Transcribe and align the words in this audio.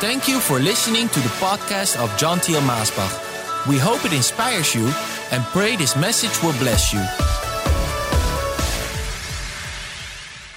Thank 0.00 0.28
you 0.28 0.38
for 0.38 0.60
listening 0.60 1.08
to 1.08 1.18
the 1.18 1.28
podcast 1.40 2.00
of 2.00 2.16
John 2.16 2.38
Thiel 2.38 2.60
Maasbach. 2.60 3.66
We 3.66 3.78
hope 3.78 4.04
it 4.04 4.12
inspires 4.12 4.72
you 4.72 4.86
and 5.32 5.42
pray 5.46 5.74
this 5.74 5.96
message 5.96 6.40
will 6.40 6.56
bless 6.60 6.92
you. 6.92 7.00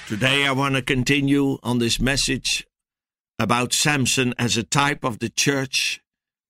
Today, 0.08 0.46
I 0.46 0.52
want 0.52 0.76
to 0.76 0.84
continue 0.84 1.58
on 1.64 1.80
this 1.80 2.00
message 2.00 2.68
about 3.40 3.74
Samson 3.74 4.36
as 4.38 4.58
a 4.58 4.64
type 4.64 5.04
of 5.04 5.18
the 5.18 5.30
church 5.30 6.04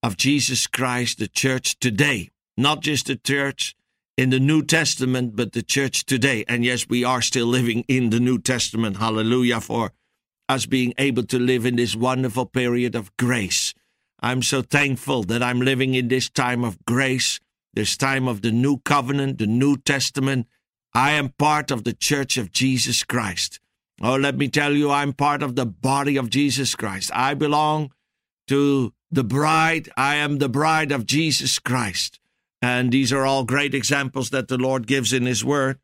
of 0.04 0.18
Jesus 0.18 0.68
Christ, 0.68 1.20
the 1.20 1.30
church 1.30 1.80
today. 1.80 2.32
Not 2.58 2.82
just 2.82 3.08
the 3.08 3.16
church 3.16 3.74
in 4.18 4.32
the 4.32 4.40
New 4.40 4.64
Testament, 4.64 5.38
but 5.38 5.54
the 5.54 5.64
church 5.64 6.06
today. 6.06 6.44
And 6.46 6.66
yes, 6.66 6.90
we 6.90 7.06
are 7.06 7.22
still 7.22 7.48
living 7.48 7.86
in 7.88 8.10
the 8.10 8.20
New 8.20 8.38
Testament. 8.38 8.98
Hallelujah 8.98 9.62
for 9.62 9.94
us 10.52 10.66
being 10.66 10.94
able 10.98 11.24
to 11.24 11.40
live 11.40 11.66
in 11.66 11.78
this 11.78 11.96
wonderful 11.96 12.46
period 12.46 12.94
of 12.94 13.16
grace. 13.16 13.74
I'm 14.20 14.44
so 14.44 14.62
thankful 14.62 15.24
that 15.24 15.42
I'm 15.42 15.62
living 15.62 15.94
in 15.94 16.10
this 16.10 16.30
time 16.30 16.66
of 16.66 16.84
grace, 16.86 17.40
this 17.74 17.96
time 17.96 18.28
of 18.28 18.42
the 18.42 18.52
new 18.52 18.80
covenant, 18.80 19.38
the 19.38 19.48
New 19.48 19.78
Testament. 19.78 20.48
I 20.94 21.12
am 21.12 21.30
part 21.30 21.72
of 21.72 21.86
the 21.86 21.94
church 21.94 22.38
of 22.38 22.52
Jesus 22.52 23.06
Christ. 23.06 23.62
Oh, 24.02 24.16
let 24.16 24.38
me 24.38 24.50
tell 24.50 24.74
you, 24.74 24.92
I'm 24.92 25.14
part 25.14 25.42
of 25.42 25.56
the 25.56 25.66
body 25.66 26.18
of 26.18 26.30
Jesus 26.30 26.76
Christ. 26.76 27.12
I 27.14 27.34
belong 27.34 27.92
to 28.48 28.94
the 29.10 29.24
bride. 29.24 29.90
I 29.96 30.16
am 30.16 30.40
the 30.40 30.50
bride 30.50 30.92
of 30.92 31.06
Jesus 31.06 31.60
Christ. 31.60 32.20
And 32.62 32.92
these 32.92 33.14
are 33.14 33.26
all 33.26 33.46
great 33.46 33.74
examples 33.74 34.32
that 34.32 34.50
the 34.50 34.58
Lord 34.58 34.86
gives 34.86 35.14
in 35.14 35.26
His 35.26 35.46
Word. 35.46 35.80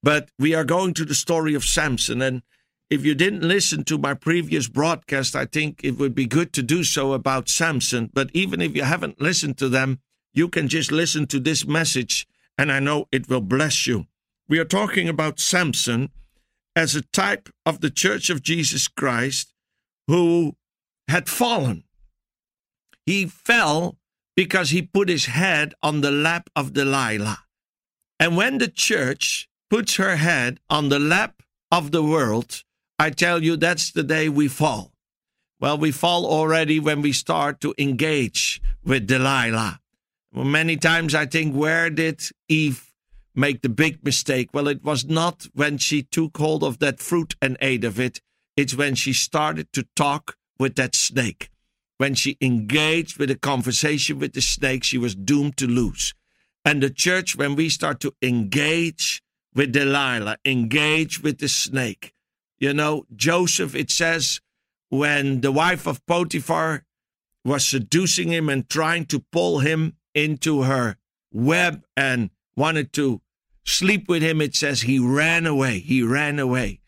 But 0.00 0.30
we 0.38 0.54
are 0.54 0.64
going 0.64 0.94
to 0.94 1.04
the 1.04 1.14
story 1.16 1.54
of 1.54 1.64
Samson. 1.64 2.22
And 2.22 2.42
if 2.92 3.06
you 3.06 3.14
didn't 3.14 3.40
listen 3.40 3.84
to 3.84 3.96
my 3.96 4.12
previous 4.12 4.68
broadcast, 4.68 5.34
I 5.34 5.46
think 5.46 5.80
it 5.82 5.92
would 5.92 6.14
be 6.14 6.26
good 6.26 6.52
to 6.52 6.62
do 6.62 6.84
so 6.84 7.14
about 7.14 7.48
Samson. 7.48 8.10
But 8.12 8.28
even 8.34 8.60
if 8.60 8.76
you 8.76 8.82
haven't 8.82 9.18
listened 9.18 9.56
to 9.58 9.70
them, 9.70 10.00
you 10.34 10.46
can 10.46 10.68
just 10.68 10.92
listen 10.92 11.26
to 11.28 11.40
this 11.40 11.66
message, 11.66 12.26
and 12.58 12.70
I 12.70 12.80
know 12.80 13.08
it 13.10 13.30
will 13.30 13.40
bless 13.40 13.86
you. 13.86 14.08
We 14.46 14.58
are 14.58 14.66
talking 14.66 15.08
about 15.08 15.40
Samson 15.40 16.10
as 16.76 16.94
a 16.94 17.00
type 17.00 17.48
of 17.64 17.80
the 17.80 17.88
Church 17.88 18.28
of 18.28 18.42
Jesus 18.42 18.88
Christ 18.88 19.54
who 20.06 20.56
had 21.08 21.30
fallen. 21.30 21.84
He 23.06 23.24
fell 23.24 23.96
because 24.36 24.68
he 24.68 24.82
put 24.82 25.08
his 25.08 25.24
head 25.24 25.72
on 25.82 26.02
the 26.02 26.12
lap 26.12 26.50
of 26.54 26.74
Delilah. 26.74 27.38
And 28.20 28.36
when 28.36 28.58
the 28.58 28.68
church 28.68 29.48
puts 29.70 29.96
her 29.96 30.16
head 30.16 30.60
on 30.68 30.90
the 30.90 30.98
lap 30.98 31.42
of 31.70 31.90
the 31.90 32.02
world, 32.02 32.62
I 32.98 33.10
tell 33.10 33.42
you, 33.42 33.56
that's 33.56 33.90
the 33.90 34.02
day 34.02 34.28
we 34.28 34.48
fall. 34.48 34.92
Well, 35.60 35.78
we 35.78 35.92
fall 35.92 36.26
already 36.26 36.80
when 36.80 37.02
we 37.02 37.12
start 37.12 37.60
to 37.60 37.74
engage 37.78 38.60
with 38.84 39.06
Delilah. 39.06 39.80
Well, 40.32 40.44
many 40.44 40.76
times 40.76 41.14
I 41.14 41.26
think, 41.26 41.54
where 41.54 41.90
did 41.90 42.22
Eve 42.48 42.92
make 43.34 43.62
the 43.62 43.68
big 43.68 44.04
mistake? 44.04 44.50
Well, 44.52 44.68
it 44.68 44.82
was 44.82 45.04
not 45.04 45.46
when 45.54 45.78
she 45.78 46.02
took 46.02 46.36
hold 46.36 46.64
of 46.64 46.78
that 46.80 47.00
fruit 47.00 47.36
and 47.40 47.56
ate 47.60 47.84
of 47.84 48.00
it, 48.00 48.20
it's 48.56 48.74
when 48.74 48.94
she 48.94 49.12
started 49.12 49.72
to 49.72 49.86
talk 49.94 50.36
with 50.58 50.74
that 50.76 50.94
snake. 50.94 51.50
When 51.98 52.14
she 52.14 52.36
engaged 52.40 53.18
with 53.18 53.30
a 53.30 53.38
conversation 53.38 54.18
with 54.18 54.32
the 54.32 54.40
snake, 54.40 54.84
she 54.84 54.98
was 54.98 55.14
doomed 55.14 55.56
to 55.58 55.66
lose. 55.66 56.14
And 56.64 56.82
the 56.82 56.90
church, 56.90 57.36
when 57.36 57.54
we 57.54 57.68
start 57.68 58.00
to 58.00 58.14
engage 58.22 59.22
with 59.54 59.72
Delilah, 59.72 60.38
engage 60.44 61.22
with 61.22 61.38
the 61.38 61.48
snake, 61.48 62.12
you 62.62 62.72
know, 62.72 63.06
Joseph, 63.16 63.74
it 63.74 63.90
says, 63.90 64.40
when 64.88 65.40
the 65.40 65.50
wife 65.50 65.88
of 65.88 66.06
Potiphar 66.06 66.84
was 67.44 67.66
seducing 67.66 68.28
him 68.28 68.48
and 68.48 68.68
trying 68.68 69.04
to 69.06 69.18
pull 69.18 69.58
him 69.58 69.96
into 70.14 70.62
her 70.62 70.96
web 71.32 71.82
and 71.96 72.30
wanted 72.54 72.92
to 72.92 73.20
sleep 73.66 74.08
with 74.08 74.22
him, 74.22 74.40
it 74.40 74.54
says 74.54 74.82
he 74.82 75.00
ran 75.00 75.44
away. 75.44 75.80
He 75.80 76.04
ran 76.04 76.38
away. 76.38 76.78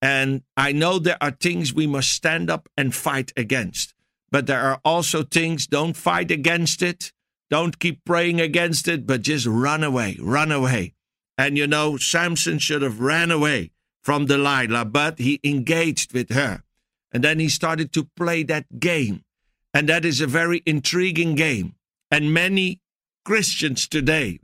And 0.00 0.42
I 0.56 0.70
know 0.70 1.00
there 1.00 1.18
are 1.20 1.32
things 1.32 1.74
we 1.74 1.88
must 1.88 2.12
stand 2.12 2.48
up 2.48 2.68
and 2.76 2.94
fight 2.94 3.32
against, 3.36 3.92
but 4.30 4.46
there 4.46 4.60
are 4.60 4.80
also 4.84 5.24
things, 5.24 5.66
don't 5.66 5.96
fight 5.96 6.30
against 6.30 6.80
it. 6.80 7.10
Don't 7.50 7.80
keep 7.80 8.04
praying 8.04 8.40
against 8.40 8.86
it, 8.86 9.04
but 9.04 9.22
just 9.22 9.46
run 9.46 9.82
away, 9.82 10.16
run 10.20 10.52
away. 10.52 10.94
And 11.36 11.58
you 11.58 11.66
know, 11.66 11.96
Samson 11.96 12.60
should 12.60 12.82
have 12.82 13.00
ran 13.00 13.32
away 13.32 13.72
from 14.04 14.26
Delilah, 14.26 14.84
but 14.84 15.18
he 15.18 15.40
engaged 15.42 16.12
with 16.12 16.30
her. 16.30 16.62
And 17.10 17.24
then 17.24 17.40
he 17.40 17.48
started 17.48 17.92
to 17.94 18.04
play 18.16 18.42
that 18.44 18.78
game. 18.78 19.24
And 19.72 19.88
that 19.88 20.04
is 20.04 20.20
a 20.20 20.26
very 20.26 20.62
intriguing 20.66 21.34
game. 21.34 21.74
And 22.10 22.32
many 22.32 22.80
Christians 23.24 23.88
today 23.88 24.40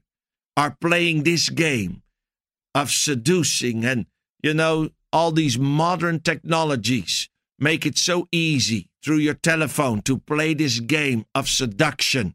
are 0.56 0.76
playing 0.80 1.22
this 1.22 1.50
game 1.50 2.02
of 2.74 2.90
seducing. 2.90 3.84
And, 3.84 4.06
you 4.42 4.54
know, 4.54 4.90
all 5.12 5.30
these 5.30 5.58
modern 5.58 6.20
technologies 6.20 7.28
make 7.58 7.84
it 7.84 7.98
so 7.98 8.28
easy 8.32 8.88
through 9.04 9.18
your 9.18 9.34
telephone 9.34 10.00
to 10.02 10.18
play 10.18 10.54
this 10.54 10.80
game 10.80 11.26
of 11.34 11.48
seduction. 11.48 12.34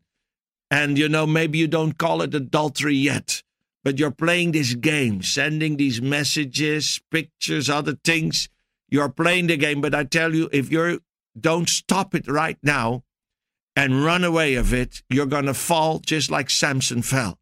And, 0.69 0.97
you 0.97 1.09
know, 1.09 1.25
maybe 1.25 1.57
you 1.57 1.67
don't 1.67 1.97
call 1.97 2.21
it 2.21 2.33
adultery 2.33 2.95
yet, 2.95 3.41
but 3.85 3.99
you're 3.99 4.09
playing 4.09 4.51
this 4.51 4.73
game, 4.73 5.21
sending 5.21 5.77
these 5.77 6.01
messages, 6.01 6.99
pictures, 7.11 7.69
other 7.69 7.93
things. 8.03 8.49
You're 8.89 9.09
playing 9.09 9.45
the 9.45 9.57
game, 9.57 9.79
but 9.79 9.93
I 9.93 10.05
tell 10.05 10.33
you, 10.33 10.49
if 10.51 10.71
you 10.71 11.01
don't 11.39 11.69
stop 11.69 12.15
it 12.15 12.27
right 12.27 12.57
now 12.63 13.03
and 13.75 14.03
run 14.03 14.23
away 14.23 14.55
of 14.55 14.73
it, 14.73 15.03
you're 15.07 15.27
going 15.27 15.45
to 15.45 15.53
fall 15.53 15.99
just 15.99 16.31
like 16.31 16.49
Samson 16.49 17.03
fell. 17.03 17.37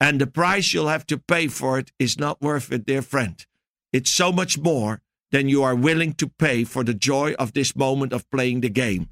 And 0.00 0.20
the 0.20 0.26
price 0.26 0.74
you'll 0.74 0.88
have 0.88 1.06
to 1.06 1.16
pay 1.16 1.46
for 1.46 1.78
it 1.78 1.92
is 2.00 2.18
not 2.18 2.42
worth 2.42 2.72
it, 2.72 2.86
dear 2.86 3.02
friend. 3.02 3.46
It's 3.92 4.10
so 4.10 4.32
much 4.32 4.58
more 4.58 5.00
than 5.30 5.48
you 5.48 5.62
are 5.62 5.76
willing 5.76 6.14
to 6.14 6.26
pay 6.26 6.64
for 6.64 6.82
the 6.82 6.94
joy 6.94 7.34
of 7.38 7.52
this 7.52 7.76
moment 7.76 8.12
of 8.12 8.28
playing 8.32 8.62
the 8.62 8.68
game. 8.68 9.10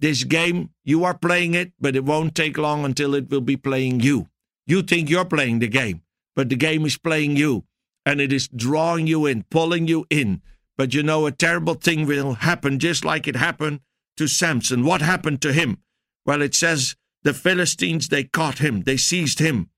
This 0.00 0.24
game, 0.24 0.70
you 0.82 1.04
are 1.04 1.16
playing 1.16 1.54
it, 1.54 1.72
but 1.80 1.94
it 1.94 2.04
won't 2.04 2.34
take 2.34 2.58
long 2.58 2.84
until 2.84 3.14
it 3.14 3.30
will 3.30 3.40
be 3.40 3.56
playing 3.56 4.00
you. 4.00 4.26
You 4.66 4.82
think 4.82 5.08
you're 5.08 5.24
playing 5.24 5.60
the 5.60 5.68
game 5.68 6.03
but 6.34 6.48
the 6.48 6.56
game 6.56 6.84
is 6.84 6.96
playing 6.96 7.36
you 7.36 7.64
and 8.04 8.20
it 8.20 8.32
is 8.32 8.48
drawing 8.48 9.06
you 9.06 9.26
in, 9.26 9.44
pulling 9.44 9.88
you 9.88 10.06
in. 10.10 10.42
But 10.76 10.92
you 10.94 11.02
know, 11.02 11.26
a 11.26 11.32
terrible 11.32 11.74
thing 11.74 12.06
will 12.06 12.34
happen 12.34 12.78
just 12.78 13.04
like 13.04 13.28
it 13.28 13.36
happened 13.36 13.80
to 14.16 14.26
Samson. 14.26 14.84
What 14.84 15.00
happened 15.00 15.40
to 15.42 15.52
him? 15.52 15.78
Well, 16.26 16.42
it 16.42 16.54
says 16.54 16.96
the 17.22 17.34
Philistines, 17.34 18.08
they 18.08 18.24
caught 18.24 18.58
him, 18.58 18.82
they 18.82 18.96
seized 18.96 19.38
him, 19.38 19.70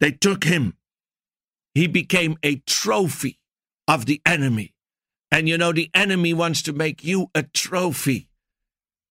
they 0.00 0.12
took 0.12 0.44
him. 0.44 0.76
He 1.74 1.86
became 1.86 2.36
a 2.42 2.56
trophy 2.66 3.38
of 3.86 4.06
the 4.06 4.20
enemy. 4.26 4.74
And 5.30 5.48
you 5.48 5.56
know, 5.56 5.72
the 5.72 5.90
enemy 5.94 6.34
wants 6.34 6.62
to 6.62 6.72
make 6.72 7.04
you 7.04 7.28
a 7.34 7.44
trophy 7.44 8.28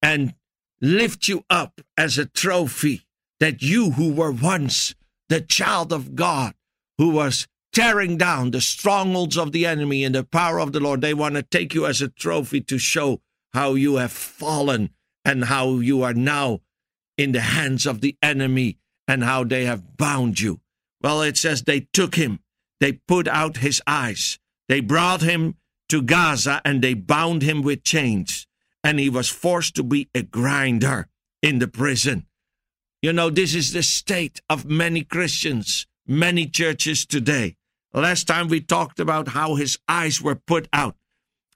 and 0.01 0.33
lift 0.81 1.27
you 1.27 1.45
up 1.50 1.81
as 1.97 2.17
a 2.17 2.25
trophy 2.25 3.06
that 3.39 3.61
you 3.61 3.91
who 3.91 4.13
were 4.13 4.31
once 4.31 4.95
the 5.29 5.39
child 5.39 5.94
of 5.94 6.16
God 6.16 6.53
who 7.00 7.10
was 7.10 7.48
tearing 7.72 8.18
down 8.18 8.52
the 8.52 8.60
strongholds 8.62 9.38
of 9.38 9.54
the 9.54 9.66
enemy 9.66 10.04
in 10.04 10.12
the 10.12 10.24
power 10.24 10.60
of 10.60 10.74
the 10.74 10.82
Lord. 10.82 11.00
They 11.00 11.14
want 11.14 11.36
to 11.36 11.42
take 11.42 11.74
you 11.74 11.86
as 11.86 12.02
a 12.02 12.10
trophy 12.10 12.60
to 12.62 12.78
show 12.78 13.22
how 13.54 13.74
you 13.74 13.96
have 13.96 14.12
fallen 14.12 14.90
and 15.24 15.46
how 15.46 15.80
you 15.80 16.04
are 16.04 16.14
now 16.14 16.60
in 17.18 17.32
the 17.32 17.42
hands 17.42 17.86
of 17.86 18.02
the 18.02 18.18
enemy 18.22 18.78
and 19.08 19.24
how 19.24 19.46
they 19.46 19.64
have 19.64 19.98
bound 19.98 20.42
you. 20.42 20.60
Well, 21.02 21.22
it 21.22 21.38
says 21.38 21.64
they 21.64 21.88
took 21.94 22.16
him, 22.16 22.40
they 22.82 22.94
put 22.94 23.30
out 23.30 23.58
his 23.58 23.81
eyes, 23.88 24.38
they 24.68 24.81
brought 24.81 25.22
him 25.22 25.56
to 25.88 26.02
Gaza 26.02 26.62
and 26.66 26.81
they 26.81 26.94
bound 26.94 27.44
him 27.44 27.62
with 27.62 27.84
chains, 27.86 28.45
and 28.84 29.00
he 29.00 29.10
was 29.10 29.30
forced 29.30 29.75
to 29.75 29.84
be 29.84 30.10
a 30.13 30.22
grinder 30.22 31.07
in 31.42 31.60
the 31.60 31.68
prison. 31.68 32.25
You 33.02 33.13
know, 33.13 33.30
this 33.30 33.56
is 33.56 33.72
the 33.72 33.84
state 33.84 34.42
of 34.50 34.66
many 34.66 35.06
Christians 35.06 35.88
many 36.09 36.47
churches 36.47 37.06
today. 37.06 37.56
Last 37.94 38.25
time 38.25 38.47
we 38.47 38.61
talked 38.61 39.00
about 39.00 39.29
how 39.29 39.56
his 39.56 39.77
eyes 39.88 40.21
were 40.21 40.35
put 40.35 40.67
out. 40.73 40.95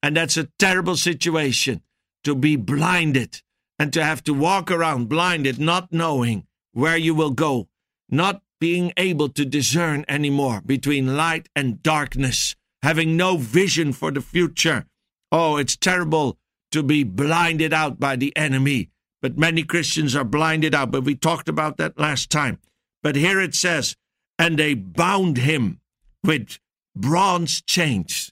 And 0.02 0.16
that's 0.16 0.38
a 0.38 0.50
terrible 0.60 0.96
situation 0.96 1.82
to 2.24 2.36
be 2.36 2.56
blinded 2.56 3.42
and 3.80 3.92
to 3.94 4.04
have 4.04 4.24
to 4.26 4.34
walk 4.34 4.70
around 4.70 5.10
blinded, 5.10 5.60
not 5.60 5.92
knowing 5.92 6.46
where 6.72 6.98
you 6.98 7.16
will 7.16 7.32
go, 7.32 7.68
not 8.10 8.42
being 8.60 8.94
able 8.96 9.30
to 9.30 9.44
discern 9.44 10.06
anymore 10.08 10.62
between 10.66 11.18
light 11.18 11.50
and 11.56 11.82
darkness, 11.84 12.56
having 12.82 13.18
no 13.18 13.38
vision 13.38 13.92
for 13.92 14.12
the 14.12 14.22
future. 14.22 14.86
Oh, 15.32 15.58
it's 15.58 15.76
terrible 15.76 16.38
to 16.72 16.84
be 16.84 17.04
blinded 17.04 17.74
out 17.74 18.00
by 18.00 18.16
the 18.16 18.36
enemy. 18.38 18.90
But 19.22 19.38
many 19.38 19.64
Christians 19.64 20.16
are 20.16 20.24
blinded 20.24 20.76
out. 20.76 20.92
But 20.92 21.06
we 21.06 21.16
talked 21.16 21.50
about 21.50 21.78
that 21.78 21.98
last 21.98 22.30
time. 22.30 22.60
But 23.02 23.16
here 23.16 23.40
it 23.40 23.56
says, 23.56 23.96
and 24.38 24.58
they 24.58 24.74
bound 24.74 25.38
him 25.38 25.80
with 26.24 26.60
bronze 26.96 27.62
chains. 27.62 28.32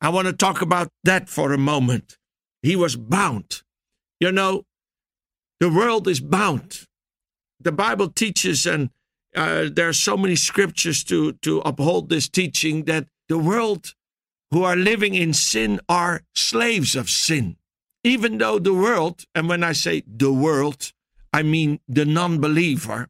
I 0.00 0.08
want 0.08 0.26
to 0.26 0.32
talk 0.32 0.62
about 0.62 0.88
that 1.04 1.28
for 1.28 1.52
a 1.52 1.58
moment. 1.58 2.16
He 2.62 2.76
was 2.76 2.96
bound. 2.96 3.62
You 4.18 4.32
know, 4.32 4.64
The 5.60 5.68
world 5.68 6.08
is 6.08 6.20
bound. 6.20 6.86
The 7.60 7.72
Bible 7.72 8.08
teaches, 8.08 8.64
and 8.64 8.88
uh, 9.36 9.68
there 9.70 9.88
are 9.88 9.92
so 9.92 10.16
many 10.16 10.34
scriptures 10.34 11.04
to, 11.04 11.32
to 11.42 11.60
uphold 11.60 12.08
this 12.08 12.30
teaching, 12.30 12.84
that 12.84 13.06
the 13.28 13.36
world 13.36 13.94
who 14.50 14.64
are 14.64 14.76
living 14.76 15.14
in 15.14 15.34
sin 15.34 15.78
are 15.86 16.22
slaves 16.34 16.96
of 16.96 17.10
sin. 17.10 17.56
Even 18.02 18.38
though 18.38 18.58
the 18.58 18.72
world, 18.72 19.24
and 19.34 19.50
when 19.50 19.62
I 19.62 19.72
say 19.72 20.02
the 20.06 20.32
world, 20.32 20.92
I 21.32 21.42
mean 21.42 21.80
the 21.86 22.06
non 22.06 22.40
believer, 22.40 23.08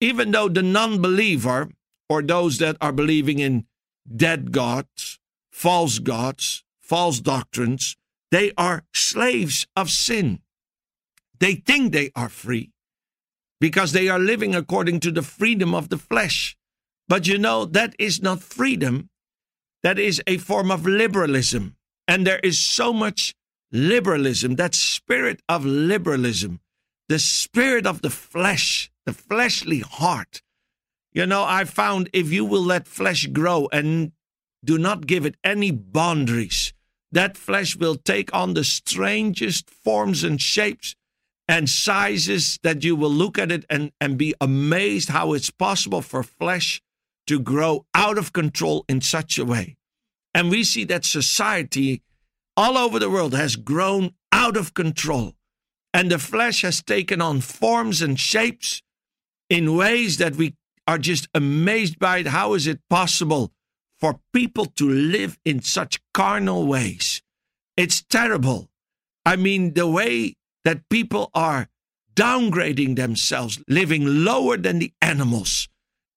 even 0.00 0.30
though 0.30 0.48
the 0.48 0.62
non 0.62 1.02
believer 1.02 1.68
or 2.10 2.20
those 2.20 2.58
that 2.58 2.76
are 2.80 2.92
believing 2.92 3.38
in 3.38 3.64
dead 4.04 4.50
gods, 4.50 5.20
false 5.52 6.00
gods, 6.00 6.64
false 6.80 7.20
doctrines, 7.20 7.96
they 8.32 8.52
are 8.58 8.84
slaves 8.92 9.68
of 9.76 9.88
sin. 9.88 10.40
They 11.38 11.54
think 11.54 11.92
they 11.92 12.10
are 12.16 12.28
free 12.28 12.72
because 13.60 13.92
they 13.92 14.08
are 14.08 14.18
living 14.18 14.56
according 14.56 14.98
to 15.00 15.12
the 15.12 15.22
freedom 15.22 15.72
of 15.72 15.88
the 15.88 15.98
flesh. 15.98 16.56
But 17.08 17.28
you 17.28 17.38
know, 17.38 17.64
that 17.64 17.94
is 17.98 18.20
not 18.20 18.42
freedom. 18.42 19.08
That 19.84 19.98
is 19.98 20.20
a 20.26 20.38
form 20.38 20.70
of 20.70 20.86
liberalism. 20.86 21.76
And 22.08 22.26
there 22.26 22.40
is 22.40 22.58
so 22.58 22.92
much 22.92 23.34
liberalism, 23.70 24.56
that 24.56 24.74
spirit 24.74 25.40
of 25.48 25.64
liberalism, 25.64 26.60
the 27.08 27.20
spirit 27.20 27.86
of 27.86 28.02
the 28.02 28.10
flesh, 28.10 28.90
the 29.06 29.12
fleshly 29.12 29.80
heart. 29.80 30.42
You 31.12 31.26
know, 31.26 31.44
I 31.44 31.64
found 31.64 32.08
if 32.12 32.32
you 32.32 32.44
will 32.44 32.62
let 32.62 32.86
flesh 32.86 33.26
grow 33.26 33.68
and 33.72 34.12
do 34.64 34.78
not 34.78 35.06
give 35.06 35.26
it 35.26 35.36
any 35.42 35.70
boundaries, 35.70 36.72
that 37.10 37.36
flesh 37.36 37.76
will 37.76 37.96
take 37.96 38.32
on 38.34 38.54
the 38.54 38.64
strangest 38.64 39.68
forms 39.68 40.22
and 40.22 40.40
shapes 40.40 40.94
and 41.48 41.68
sizes 41.68 42.60
that 42.62 42.84
you 42.84 42.94
will 42.94 43.10
look 43.10 43.36
at 43.36 43.50
it 43.50 43.64
and, 43.68 43.90
and 44.00 44.16
be 44.16 44.34
amazed 44.40 45.08
how 45.08 45.32
it's 45.32 45.50
possible 45.50 46.00
for 46.00 46.22
flesh 46.22 46.80
to 47.26 47.40
grow 47.40 47.84
out 47.92 48.18
of 48.18 48.32
control 48.32 48.84
in 48.88 49.00
such 49.00 49.36
a 49.36 49.44
way. 49.44 49.76
And 50.32 50.48
we 50.48 50.62
see 50.62 50.84
that 50.84 51.04
society 51.04 52.02
all 52.56 52.78
over 52.78 53.00
the 53.00 53.10
world 53.10 53.34
has 53.34 53.56
grown 53.56 54.14
out 54.30 54.56
of 54.56 54.74
control. 54.74 55.34
And 55.92 56.08
the 56.08 56.20
flesh 56.20 56.62
has 56.62 56.82
taken 56.82 57.20
on 57.20 57.40
forms 57.40 58.00
and 58.00 58.18
shapes 58.18 58.80
in 59.48 59.76
ways 59.76 60.18
that 60.18 60.36
we 60.36 60.54
are 60.86 60.98
just 60.98 61.28
amazed 61.34 61.98
by 61.98 62.18
it. 62.18 62.28
How 62.28 62.54
is 62.54 62.66
it 62.66 62.80
possible 62.88 63.52
for 63.98 64.20
people 64.32 64.66
to 64.66 64.88
live 64.88 65.38
in 65.44 65.62
such 65.62 66.00
carnal 66.12 66.66
ways? 66.66 67.22
It's 67.76 68.02
terrible. 68.02 68.70
I 69.24 69.36
mean, 69.36 69.74
the 69.74 69.86
way 69.86 70.34
that 70.64 70.88
people 70.88 71.30
are 71.34 71.68
downgrading 72.14 72.96
themselves, 72.96 73.62
living 73.68 74.24
lower 74.24 74.56
than 74.56 74.78
the 74.78 74.92
animals. 75.00 75.68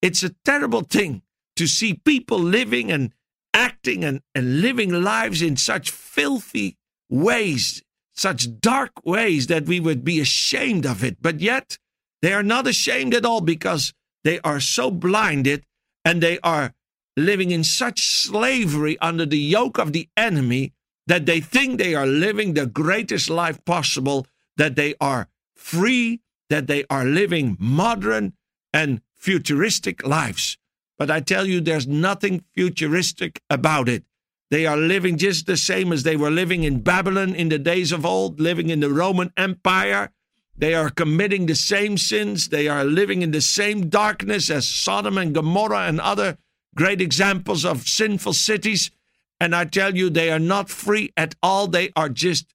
It's 0.01 0.23
a 0.23 0.35
terrible 0.43 0.81
thing 0.81 1.21
to 1.55 1.67
see 1.67 1.93
people 1.93 2.39
living 2.39 2.91
and 2.91 3.13
acting 3.53 4.03
and, 4.03 4.21
and 4.33 4.61
living 4.61 4.91
lives 5.03 5.41
in 5.41 5.55
such 5.55 5.91
filthy 5.91 6.77
ways, 7.09 7.83
such 8.13 8.59
dark 8.59 8.91
ways 9.05 9.47
that 9.47 9.65
we 9.65 9.79
would 9.79 10.03
be 10.03 10.19
ashamed 10.19 10.85
of 10.85 11.03
it. 11.03 11.17
But 11.21 11.39
yet, 11.39 11.77
they 12.21 12.33
are 12.33 12.43
not 12.43 12.67
ashamed 12.67 13.13
at 13.13 13.25
all 13.25 13.41
because 13.41 13.93
they 14.23 14.39
are 14.41 14.59
so 14.59 14.91
blinded 14.91 15.63
and 16.05 16.21
they 16.21 16.39
are 16.39 16.73
living 17.15 17.51
in 17.51 17.63
such 17.63 18.07
slavery 18.07 18.97
under 18.99 19.25
the 19.25 19.37
yoke 19.37 19.77
of 19.77 19.93
the 19.93 20.09
enemy 20.17 20.73
that 21.07 21.25
they 21.25 21.39
think 21.39 21.77
they 21.77 21.93
are 21.93 22.07
living 22.07 22.53
the 22.53 22.65
greatest 22.65 23.29
life 23.29 23.63
possible 23.65 24.25
that 24.57 24.75
they 24.75 24.95
are 24.99 25.27
free, 25.55 26.21
that 26.49 26.67
they 26.67 26.85
are 26.89 27.05
living 27.05 27.57
modern 27.59 28.33
and 28.73 29.01
futuristic 29.15 30.05
lives. 30.05 30.57
But 30.97 31.11
I 31.11 31.19
tell 31.19 31.45
you, 31.45 31.59
there's 31.59 31.87
nothing 31.87 32.43
futuristic 32.53 33.41
about 33.49 33.89
it. 33.89 34.03
They 34.51 34.65
are 34.65 34.77
living 34.77 35.17
just 35.17 35.47
the 35.47 35.57
same 35.57 35.91
as 35.91 36.03
they 36.03 36.15
were 36.15 36.29
living 36.29 36.63
in 36.63 36.81
Babylon 36.81 37.33
in 37.33 37.49
the 37.49 37.57
days 37.57 37.91
of 37.91 38.05
old, 38.05 38.39
living 38.39 38.69
in 38.69 38.79
the 38.79 38.89
Roman 38.89 39.33
Empire. 39.35 40.11
They 40.55 40.73
are 40.73 40.89
committing 40.89 41.45
the 41.45 41.55
same 41.55 41.97
sins. 41.97 42.49
They 42.49 42.67
are 42.67 42.83
living 42.83 43.21
in 43.21 43.31
the 43.31 43.41
same 43.41 43.89
darkness 43.89 44.49
as 44.49 44.67
Sodom 44.67 45.17
and 45.17 45.33
Gomorrah 45.33 45.87
and 45.87 45.99
other 45.99 46.37
great 46.75 47.01
examples 47.01 47.65
of 47.65 47.87
sinful 47.87 48.33
cities. 48.33 48.91
And 49.39 49.55
I 49.55 49.65
tell 49.65 49.95
you, 49.95 50.09
they 50.09 50.31
are 50.31 50.39
not 50.39 50.69
free 50.69 51.11
at 51.17 51.35
all. 51.41 51.67
They 51.67 51.91
are 51.95 52.09
just 52.09 52.45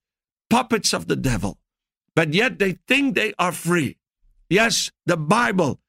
puppets 0.49 0.93
of 0.93 1.07
the 1.07 1.15
devil 1.15 1.59
but 2.19 2.33
yet 2.33 2.59
they 2.59 2.73
think 2.85 3.15
they 3.15 3.33
are 3.39 3.53
free. 3.53 3.97
Yes, 4.49 4.91
the 5.05 5.15
Bible 5.15 5.79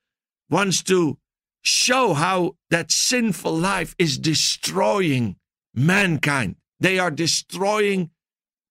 wants 0.48 0.80
to 0.84 1.18
show 1.60 2.14
how 2.14 2.54
that 2.70 2.92
sinful 2.92 3.56
life 3.56 3.96
is 3.98 4.16
destroying 4.16 5.34
mankind. 5.74 6.54
They 6.78 7.00
are 7.00 7.10
destroying 7.10 8.10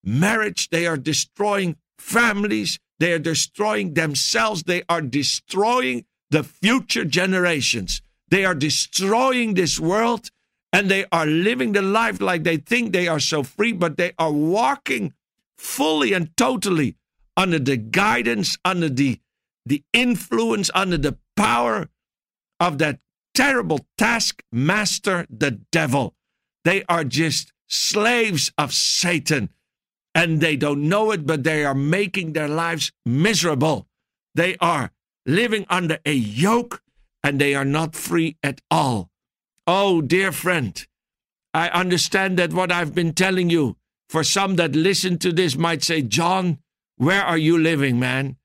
marriage, 0.06 0.70
they 0.70 0.88
are 0.88 0.96
destroying 0.96 1.76
families, 1.98 2.80
they 3.00 3.14
are 3.14 3.20
destroying 3.20 3.94
themselves, 3.94 4.64
they 4.64 4.84
are 4.90 5.02
destroying 5.02 6.06
the 6.30 6.44
future 6.44 7.06
generations. 7.06 8.02
They 8.30 8.46
are 8.46 8.56
destroying 8.56 9.54
this 9.54 9.80
world 9.80 10.30
and 10.72 10.90
they 10.90 11.06
are 11.12 11.26
living 11.26 11.72
the 11.72 11.82
life 11.82 12.22
like 12.22 12.44
they 12.44 12.58
think 12.58 12.92
they 12.92 13.08
are 13.08 13.20
so 13.20 13.44
free, 13.44 13.74
but 13.74 13.98
they 13.98 14.12
are 14.20 14.32
walking 14.32 15.14
fully 15.58 16.14
and 16.14 16.36
totally 16.38 16.96
under 17.36 17.60
the 17.60 17.78
guidance, 17.78 18.58
under 18.64 18.90
the, 18.90 19.20
the 19.66 19.84
influence, 19.94 20.70
under 20.76 20.98
the 20.98 21.18
power 21.36 21.90
of 22.60 22.78
that 22.78 23.00
terrible 23.34 23.80
taskmaster, 23.98 25.26
the 25.30 25.52
devil. 25.72 26.16
They 26.66 26.84
are 26.90 27.04
just 27.04 27.52
slaves 27.68 28.52
of 28.58 28.74
Satan. 28.74 29.50
And 30.20 30.42
they 30.42 30.58
don't 30.58 30.90
know 30.90 31.12
it, 31.12 31.26
but 31.26 31.46
they 31.46 31.64
are 31.64 31.74
making 31.74 32.34
their 32.34 32.50
lives 32.50 32.92
miserable. 33.06 33.88
They 34.36 34.58
are 34.60 34.92
living 35.26 35.66
under 35.70 35.98
a 36.06 36.12
yoke 36.12 36.82
and 37.24 37.40
they 37.40 37.56
are 37.56 37.64
not 37.64 37.96
free 37.96 38.36
at 38.44 38.60
all. 38.70 39.10
Oh, 39.66 40.02
dear 40.02 40.34
friend, 40.34 40.86
I 41.54 41.70
understand 41.70 42.38
that 42.38 42.52
what 42.52 42.70
I've 42.70 42.94
been 42.94 43.14
telling 43.14 43.50
you, 43.50 43.78
for 44.10 44.26
some 44.26 44.58
that 44.58 44.76
listen 44.76 45.20
to 45.20 45.32
this 45.32 45.56
might 45.56 45.84
say, 45.84 46.02
John, 46.02 46.58
where 46.98 47.24
are 47.24 47.38
you 47.38 47.58
living, 47.58 47.98
man? 47.98 48.36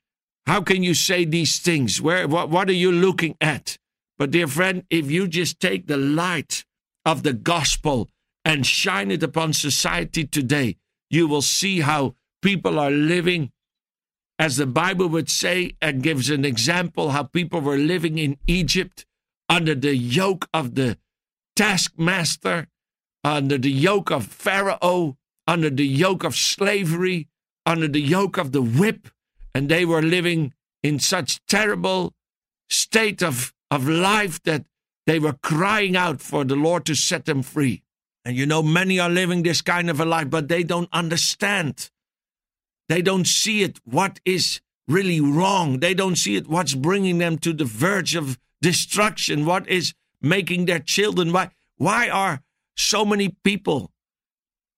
How 0.47 0.61
can 0.61 0.85
you 0.85 0.95
say 0.95 1.25
these 1.25 1.59
things? 1.59 2.01
Where 2.01 2.29
what, 2.29 2.51
what 2.51 2.69
are 2.69 2.81
you 2.85 2.93
looking 2.93 3.37
at? 3.41 3.79
But 4.17 4.31
dear 4.31 4.47
friend, 4.47 4.85
if 4.91 5.11
you 5.11 5.27
just 5.27 5.59
take 5.59 5.89
the 5.89 5.97
light 5.97 6.65
of 7.05 7.25
the 7.25 7.33
gospel 7.33 8.11
and 8.45 8.65
shine 8.65 9.11
it 9.11 9.25
upon 9.25 9.55
society 9.55 10.25
today, 10.25 10.77
you 11.15 11.29
will 11.29 11.43
see 11.43 11.81
how 11.81 12.15
people 12.43 12.79
are 12.79 12.91
living 12.91 13.53
as 14.39 14.57
the 14.57 14.67
Bible 14.67 15.09
would 15.09 15.31
say 15.31 15.77
and 15.81 16.03
gives 16.03 16.29
an 16.29 16.45
example 16.45 17.11
how 17.11 17.23
people 17.23 17.61
were 17.61 17.79
living 17.79 18.19
in 18.19 18.37
Egypt 18.47 19.07
under 19.49 19.75
the 19.75 19.97
yoke 19.97 20.49
of 20.53 20.75
the 20.75 20.99
taskmaster, 21.55 22.67
under 23.23 23.57
the 23.57 23.71
yoke 23.71 24.11
of 24.11 24.27
Pharaoh, 24.27 25.17
under 25.47 25.71
the 25.71 25.87
yoke 25.87 26.25
of 26.25 26.35
slavery, 26.35 27.29
under 27.65 27.87
the 27.87 28.01
yoke 28.01 28.37
of 28.37 28.51
the 28.51 28.63
whip, 28.63 29.09
and 29.55 29.69
they 29.69 29.85
were 29.85 30.03
living 30.03 30.53
in 30.83 30.99
such 30.99 31.41
terrible 31.47 32.13
state 32.69 33.23
of, 33.23 33.55
of 33.71 33.89
life 33.89 34.43
that 34.43 34.65
they 35.07 35.19
were 35.21 35.35
crying 35.35 35.97
out 35.97 36.21
for 36.21 36.45
the 36.45 36.57
Lord 36.57 36.85
to 36.87 36.95
set 36.95 37.25
them 37.27 37.43
free. 37.43 37.84
And 38.25 38.37
you 38.37 38.47
know, 38.47 38.63
many 38.63 38.99
are 38.99 39.11
living 39.11 39.43
this 39.43 39.61
kind 39.61 39.91
of 39.91 40.01
a 40.01 40.05
life, 40.05 40.31
but 40.31 40.49
they 40.49 40.63
don't 40.63 40.89
understand. 40.93 41.91
They 42.89 43.03
don't 43.03 43.27
see 43.27 43.63
it, 43.63 43.81
what 43.85 44.21
is 44.25 44.61
really 44.89 45.21
wrong. 45.21 45.81
They 45.81 45.95
don't 45.95 46.17
see 46.17 46.37
it, 46.37 46.49
what's 46.49 46.75
bringing 46.75 47.19
them 47.19 47.39
to 47.39 47.53
the 47.53 47.65
verge 47.65 48.15
of 48.15 48.39
destruction, 48.63 49.45
what 49.45 49.69
is 49.69 49.95
making 50.23 50.65
their 50.65 50.79
children. 50.79 51.33
Why, 51.33 51.51
why 51.77 52.09
are 52.09 52.43
so 52.77 53.05
many 53.05 53.37
people 53.45 53.91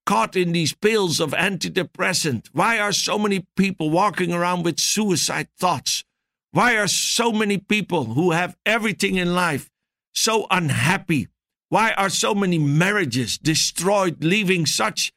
caught 0.04 0.36
in 0.36 0.52
these 0.52 0.72
pills 0.72 1.20
of 1.20 1.32
antidepressant? 1.32 2.48
Why 2.52 2.78
are 2.78 2.92
so 2.92 3.18
many 3.18 3.46
people 3.56 3.90
walking 3.90 4.32
around 4.32 4.64
with 4.64 4.80
suicide 4.80 5.48
thoughts? 5.58 6.04
Why 6.52 6.76
are 6.76 6.88
so 6.88 7.32
many 7.32 7.58
people 7.58 8.06
who 8.06 8.30
have 8.30 8.56
everything 8.64 9.16
in 9.16 9.34
life 9.34 9.70
so 10.12 10.46
unhappy? 10.50 11.28
Why 11.68 11.92
are 11.92 12.10
so 12.10 12.34
many 12.34 12.58
marriages 12.58 13.38
destroyed, 13.38 14.22
leaving 14.22 14.66
such 14.66 15.12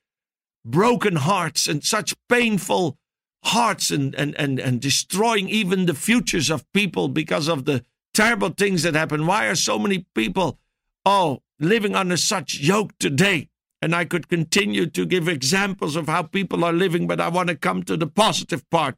broken 0.65 1.17
hearts 1.17 1.67
and 1.67 1.83
such 1.83 2.15
painful 2.27 2.97
hearts 3.43 3.91
and, 3.91 4.15
and, 4.15 4.35
and, 4.35 4.59
and 4.59 4.81
destroying 4.81 5.47
even 5.49 5.85
the 5.85 5.93
futures 5.93 6.49
of 6.49 6.69
people 6.73 7.07
because 7.07 7.47
of 7.47 7.65
the 7.65 7.83
terrible 8.13 8.49
things 8.49 8.83
that 8.83 8.95
happen? 8.95 9.27
Why 9.27 9.45
are 9.45 9.55
so 9.55 9.77
many 9.77 10.05
people, 10.15 10.57
oh, 11.05 11.41
living 11.59 11.95
under 11.95 12.17
such 12.17 12.59
yoke 12.59 12.97
today? 12.97 13.49
And 13.81 13.95
I 13.95 14.05
could 14.05 14.27
continue 14.27 14.87
to 14.87 15.05
give 15.05 15.27
examples 15.27 15.95
of 15.95 16.07
how 16.07 16.23
people 16.23 16.65
are 16.65 16.73
living, 16.73 17.07
but 17.07 17.21
I 17.21 17.29
want 17.29 17.49
to 17.49 17.55
come 17.55 17.83
to 17.83 17.95
the 17.95 18.07
positive 18.07 18.69
part 18.69 18.95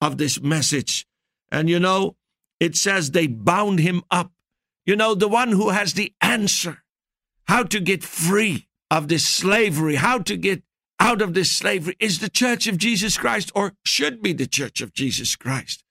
of 0.00 0.18
this 0.18 0.40
message. 0.40 1.06
And 1.52 1.68
you 1.68 1.78
know, 1.78 2.16
it 2.58 2.76
says 2.76 3.10
they 3.10 3.26
bound 3.26 3.78
him 3.78 4.02
up. 4.10 4.32
You 4.86 4.96
know, 4.96 5.14
the 5.14 5.28
one 5.28 5.52
who 5.52 5.68
has 5.68 5.94
the 5.94 6.12
answer 6.20 6.83
how 7.46 7.62
to 7.64 7.80
get 7.80 8.02
free 8.02 8.68
of 8.90 9.08
this 9.08 9.26
slavery, 9.26 9.96
how 9.96 10.18
to 10.18 10.36
get 10.36 10.62
out 11.00 11.20
of 11.20 11.34
this 11.34 11.50
slavery 11.50 11.96
is 11.98 12.18
the 12.18 12.28
church 12.30 12.66
of 12.66 12.78
Jesus 12.78 13.18
Christ 13.18 13.50
or 13.54 13.74
should 13.84 14.22
be 14.22 14.32
the 14.32 14.46
church 14.46 14.80
of 14.80 14.92
Jesus 14.92 15.36
Christ. 15.36 15.82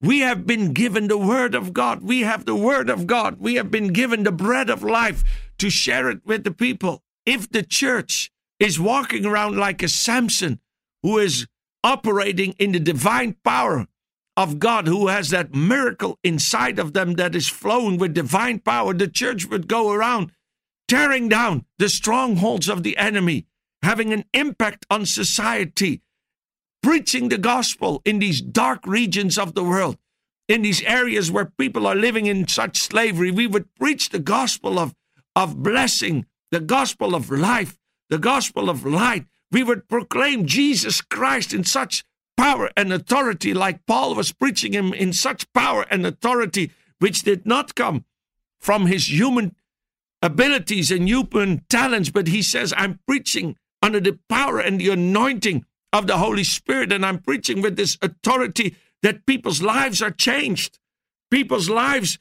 We 0.00 0.20
have 0.20 0.46
been 0.46 0.72
given 0.72 1.08
the 1.08 1.18
word 1.18 1.54
of 1.54 1.72
God. 1.72 2.02
We 2.02 2.20
have 2.20 2.44
the 2.44 2.54
word 2.54 2.90
of 2.90 3.06
God. 3.06 3.38
We 3.40 3.54
have 3.54 3.70
been 3.70 3.88
given 3.88 4.22
the 4.22 4.32
bread 4.32 4.68
of 4.68 4.82
life 4.82 5.24
to 5.58 5.70
share 5.70 6.10
it 6.10 6.20
with 6.24 6.44
the 6.44 6.50
people. 6.50 7.02
If 7.24 7.50
the 7.50 7.62
church 7.62 8.30
is 8.60 8.78
walking 8.78 9.24
around 9.24 9.56
like 9.56 9.82
a 9.82 9.88
Samson 9.88 10.60
who 11.02 11.18
is 11.18 11.46
operating 11.82 12.52
in 12.58 12.72
the 12.72 12.80
divine 12.80 13.36
power 13.44 13.86
of 14.36 14.58
God, 14.58 14.86
who 14.86 15.08
has 15.08 15.30
that 15.30 15.54
miracle 15.54 16.18
inside 16.22 16.78
of 16.78 16.92
them 16.92 17.14
that 17.14 17.34
is 17.34 17.48
flowing 17.48 17.98
with 17.98 18.14
divine 18.14 18.58
power, 18.58 18.92
the 18.92 19.08
church 19.08 19.46
would 19.46 19.68
go 19.68 19.90
around 19.90 20.32
tearing 20.88 21.28
down 21.28 21.64
the 21.78 21.88
strongholds 21.88 22.68
of 22.68 22.82
the 22.82 22.96
enemy, 22.96 23.46
having 23.82 24.12
an 24.12 24.24
impact 24.32 24.86
on 24.90 25.06
society, 25.06 26.02
preaching 26.82 27.28
the 27.28 27.38
gospel 27.38 28.02
in 28.04 28.18
these 28.18 28.40
dark 28.40 28.86
regions 28.86 29.38
of 29.38 29.54
the 29.54 29.64
world, 29.64 29.96
in 30.48 30.62
these 30.62 30.82
areas 30.82 31.30
where 31.30 31.46
people 31.46 31.86
are 31.86 31.94
living 31.94 32.26
in 32.26 32.46
such 32.46 32.78
slavery. 32.78 33.30
We 33.30 33.46
would 33.46 33.74
preach 33.74 34.10
the 34.10 34.18
gospel 34.18 34.78
of, 34.78 34.94
of 35.34 35.62
blessing, 35.62 36.26
the 36.50 36.60
gospel 36.60 37.14
of 37.14 37.30
life, 37.30 37.78
the 38.10 38.18
gospel 38.18 38.68
of 38.68 38.84
light. 38.84 39.26
We 39.50 39.62
would 39.62 39.88
proclaim 39.88 40.46
Jesus 40.46 41.00
Christ 41.00 41.54
in 41.54 41.64
such 41.64 42.04
power 42.36 42.70
and 42.76 42.92
authority, 42.92 43.54
like 43.54 43.86
Paul 43.86 44.14
was 44.14 44.32
preaching 44.32 44.72
him 44.72 44.92
in 44.92 45.12
such 45.12 45.50
power 45.52 45.86
and 45.90 46.04
authority, 46.06 46.72
which 46.98 47.22
did 47.22 47.46
not 47.46 47.74
come 47.74 48.04
from 48.60 48.86
his 48.86 49.10
human 49.10 49.54
abilities 50.24 50.90
and 50.90 51.06
human 51.06 51.62
talents, 51.68 52.08
but 52.08 52.28
he 52.28 52.42
says, 52.42 52.72
I'm 52.76 52.98
preaching 53.06 53.56
under 53.82 54.00
the 54.00 54.18
power 54.28 54.58
and 54.58 54.80
the 54.80 54.88
anointing 54.88 55.66
of 55.92 56.06
the 56.06 56.16
Holy 56.16 56.44
Spirit, 56.44 56.92
and 56.92 57.04
I'm 57.04 57.18
preaching 57.18 57.60
with 57.60 57.76
this 57.76 57.98
authority 58.00 58.76
that 59.02 59.26
people's 59.26 59.60
lives 59.60 60.00
are 60.00 60.10
changed. 60.10 60.78
People's 61.30 61.68
lives 61.68 62.18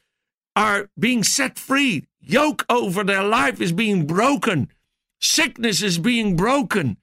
are 0.54 0.90
being 1.00 1.24
set 1.24 1.58
free. 1.58 2.06
Yoke 2.20 2.66
over 2.70 3.06
their 3.06 3.24
life 3.24 3.62
is 3.62 3.72
being 3.72 4.06
broken. 4.06 4.70
Sickness 5.22 5.82
is 5.82 5.98
being 5.98 6.36
broken. 6.36 6.98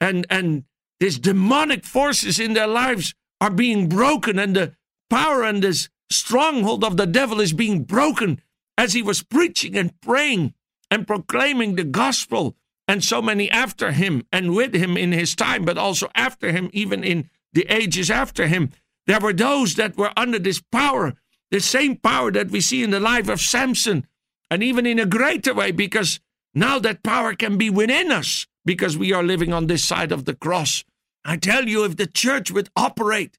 And, 0.00 0.26
and 0.30 0.64
these 1.00 1.18
demonic 1.18 1.84
forces 1.84 2.38
in 2.38 2.52
their 2.52 2.68
lives 2.68 3.14
are 3.40 3.50
being 3.50 3.88
broken, 3.88 4.38
and 4.38 4.54
the 4.54 4.74
power 5.10 5.42
and 5.42 5.60
this 5.60 5.88
stronghold 6.08 6.84
of 6.84 6.96
the 6.96 7.06
devil 7.06 7.40
is 7.40 7.52
being 7.52 7.82
broken 7.82 8.40
as 8.78 8.92
he 8.92 9.02
was 9.02 9.22
preaching 9.22 9.76
and 9.76 10.00
praying 10.00 10.54
and 10.90 11.06
proclaiming 11.06 11.74
the 11.74 11.84
gospel, 11.84 12.56
and 12.88 13.02
so 13.02 13.20
many 13.20 13.50
after 13.50 13.92
him 13.92 14.24
and 14.32 14.54
with 14.54 14.74
him 14.74 14.96
in 14.96 15.12
his 15.12 15.34
time, 15.34 15.64
but 15.64 15.78
also 15.78 16.08
after 16.14 16.52
him, 16.52 16.70
even 16.72 17.02
in 17.02 17.28
the 17.52 17.66
ages 17.68 18.10
after 18.10 18.46
him, 18.46 18.70
there 19.06 19.20
were 19.20 19.32
those 19.32 19.74
that 19.74 19.96
were 19.96 20.12
under 20.16 20.38
this 20.38 20.62
power, 20.70 21.14
the 21.50 21.60
same 21.60 21.96
power 21.96 22.30
that 22.30 22.50
we 22.50 22.60
see 22.60 22.82
in 22.82 22.90
the 22.90 23.00
life 23.00 23.28
of 23.28 23.40
Samson, 23.40 24.06
and 24.50 24.62
even 24.62 24.86
in 24.86 24.98
a 24.98 25.06
greater 25.06 25.54
way, 25.54 25.72
because 25.72 26.20
now 26.54 26.78
that 26.78 27.02
power 27.02 27.34
can 27.34 27.58
be 27.58 27.70
within 27.70 28.12
us 28.12 28.46
because 28.64 28.96
we 28.96 29.12
are 29.12 29.22
living 29.22 29.52
on 29.52 29.66
this 29.66 29.84
side 29.84 30.12
of 30.12 30.24
the 30.24 30.34
cross. 30.34 30.84
I 31.24 31.36
tell 31.36 31.68
you, 31.68 31.84
if 31.84 31.96
the 31.96 32.06
church 32.06 32.50
would 32.50 32.68
operate 32.76 33.38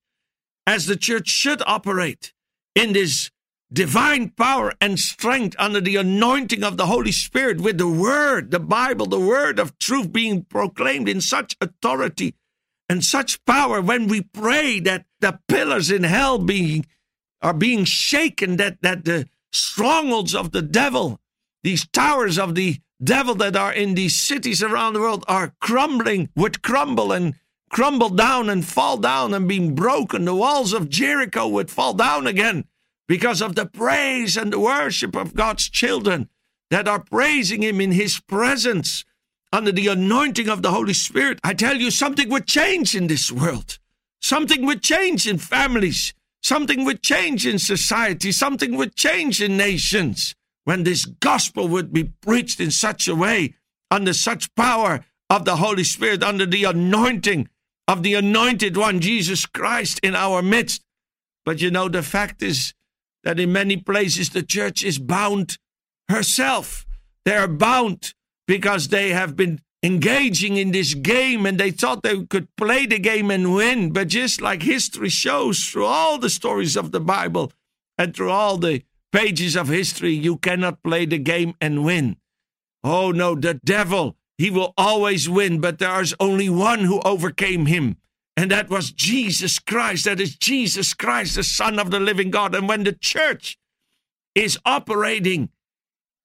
as 0.65 0.85
the 0.85 0.97
church 0.97 1.29
should 1.29 1.61
operate 1.65 2.33
in 2.75 2.93
this 2.93 3.31
divine 3.71 4.29
power 4.29 4.73
and 4.79 4.99
strength 4.99 5.55
under 5.59 5.81
the 5.81 5.97
anointing 5.97 6.63
of 6.63 6.77
the 6.77 6.85
Holy 6.85 7.11
Spirit 7.11 7.59
with 7.59 7.77
the 7.77 7.87
Word, 7.87 8.51
the 8.51 8.59
Bible, 8.59 9.05
the 9.05 9.19
Word 9.19 9.59
of 9.59 9.77
truth 9.77 10.11
being 10.11 10.43
proclaimed 10.45 11.09
in 11.09 11.21
such 11.21 11.55
authority 11.59 12.35
and 12.89 13.03
such 13.03 13.43
power 13.45 13.81
when 13.81 14.07
we 14.07 14.21
pray 14.21 14.79
that 14.79 15.05
the 15.19 15.39
pillars 15.47 15.91
in 15.91 16.03
hell 16.03 16.39
being 16.39 16.85
are 17.41 17.53
being 17.53 17.83
shaken, 17.83 18.57
that, 18.57 18.81
that 18.81 19.05
the 19.05 19.27
strongholds 19.51 20.33
of 20.33 20.51
the 20.51 20.61
devil, 20.61 21.19
these 21.63 21.87
towers 21.87 22.39
of 22.39 22.55
the 22.55 22.77
devil 23.03 23.35
that 23.35 23.55
are 23.55 23.73
in 23.73 23.93
these 23.93 24.15
cities 24.15 24.63
around 24.63 24.93
the 24.93 24.99
world 24.99 25.25
are 25.27 25.53
crumbling, 25.59 26.29
would 26.35 26.63
crumble 26.63 27.11
and 27.11 27.35
crumble 27.69 28.09
down 28.09 28.49
and 28.49 28.65
fall 28.65 28.97
down 28.97 29.33
and 29.33 29.47
being 29.47 29.75
broken. 29.75 30.23
The 30.23 30.33
walls 30.33 30.71
of 30.71 30.89
Jericho 30.89 31.47
would 31.49 31.69
fall 31.69 31.93
down 31.93 32.25
again 32.25 32.65
because 33.07 33.41
of 33.41 33.55
the 33.55 33.65
praise 33.65 34.37
and 34.37 34.51
the 34.51 34.59
worship 34.59 35.15
of 35.15 35.33
God's 35.33 35.69
children 35.69 36.29
that 36.69 36.87
are 36.87 36.99
praising 36.99 37.63
Him 37.63 37.79
in 37.79 37.91
His 37.91 38.19
presence 38.19 39.05
under 39.51 39.71
the 39.71 39.87
anointing 39.87 40.49
of 40.49 40.61
the 40.61 40.71
Holy 40.71 40.93
Spirit. 40.93 41.39
I 41.43 41.53
tell 41.53 41.77
you, 41.77 41.89
something 41.89 42.29
would 42.29 42.47
change 42.47 42.95
in 42.95 43.07
this 43.07 43.31
world. 43.31 43.79
Something 44.21 44.65
would 44.65 44.81
change 44.81 45.27
in 45.27 45.37
families. 45.37 46.13
Something 46.41 46.85
would 46.85 47.01
change 47.01 47.47
in 47.47 47.59
society. 47.59 48.31
Something 48.31 48.75
would 48.75 48.95
change 48.95 49.41
in 49.41 49.57
nations 49.57 50.35
when 50.65 50.83
this 50.83 51.05
gospel 51.05 51.67
would 51.69 51.93
be 51.93 52.03
preached 52.03 52.59
in 52.59 52.71
such 52.71 53.07
a 53.07 53.15
way, 53.15 53.55
under 53.89 54.11
such 54.11 54.53
power 54.55 55.05
of 55.29 55.45
the 55.45 55.57
Holy 55.57 55.83
Spirit, 55.83 56.23
under 56.23 56.45
the 56.45 56.65
anointing 56.65 57.47
of 57.87 58.03
the 58.03 58.15
anointed 58.15 58.75
one, 58.75 58.99
Jesus 58.99 59.45
Christ, 59.45 59.99
in 60.03 60.13
our 60.13 60.41
midst. 60.41 60.83
But 61.45 61.61
you 61.61 61.71
know, 61.71 61.87
the 61.87 62.03
fact 62.03 62.43
is, 62.43 62.73
that 63.23 63.39
in 63.39 63.51
many 63.51 63.77
places 63.77 64.29
the 64.29 64.43
church 64.43 64.83
is 64.83 64.99
bound 64.99 65.57
herself. 66.09 66.85
They 67.25 67.35
are 67.35 67.47
bound 67.47 68.13
because 68.47 68.87
they 68.87 69.09
have 69.09 69.35
been 69.35 69.61
engaging 69.83 70.57
in 70.57 70.71
this 70.71 70.93
game 70.93 71.45
and 71.45 71.59
they 71.59 71.71
thought 71.71 72.03
they 72.03 72.25
could 72.25 72.47
play 72.55 72.85
the 72.85 72.99
game 72.99 73.29
and 73.29 73.53
win. 73.53 73.91
But 73.91 74.07
just 74.07 74.41
like 74.41 74.63
history 74.63 75.09
shows 75.09 75.63
through 75.65 75.85
all 75.85 76.17
the 76.17 76.29
stories 76.29 76.75
of 76.75 76.91
the 76.91 76.99
Bible 76.99 77.51
and 77.97 78.15
through 78.15 78.31
all 78.31 78.57
the 78.57 78.83
pages 79.11 79.55
of 79.55 79.67
history, 79.67 80.13
you 80.13 80.37
cannot 80.37 80.83
play 80.83 81.05
the 81.05 81.17
game 81.17 81.53
and 81.61 81.83
win. 81.83 82.17
Oh 82.83 83.11
no, 83.11 83.35
the 83.35 83.55
devil, 83.55 84.15
he 84.37 84.49
will 84.49 84.73
always 84.77 85.29
win, 85.29 85.59
but 85.59 85.79
there 85.79 86.01
is 86.01 86.15
only 86.19 86.49
one 86.49 86.81
who 86.81 87.01
overcame 87.01 87.65
him, 87.65 87.97
and 88.37 88.51
that 88.51 88.69
was 88.69 88.91
Jesus 88.91 89.57
Christ. 89.57 90.05
That 90.05 90.21
is 90.21 90.35
Jesus 90.35 90.93
Christ, 90.93 91.35
the 91.35 91.43
Son 91.43 91.79
of 91.79 91.89
the 91.89 91.99
living 91.99 92.29
God. 92.29 92.53
And 92.53 92.69
when 92.69 92.83
the 92.83 92.93
church 92.93 93.57
is 94.35 94.59
operating 94.63 95.49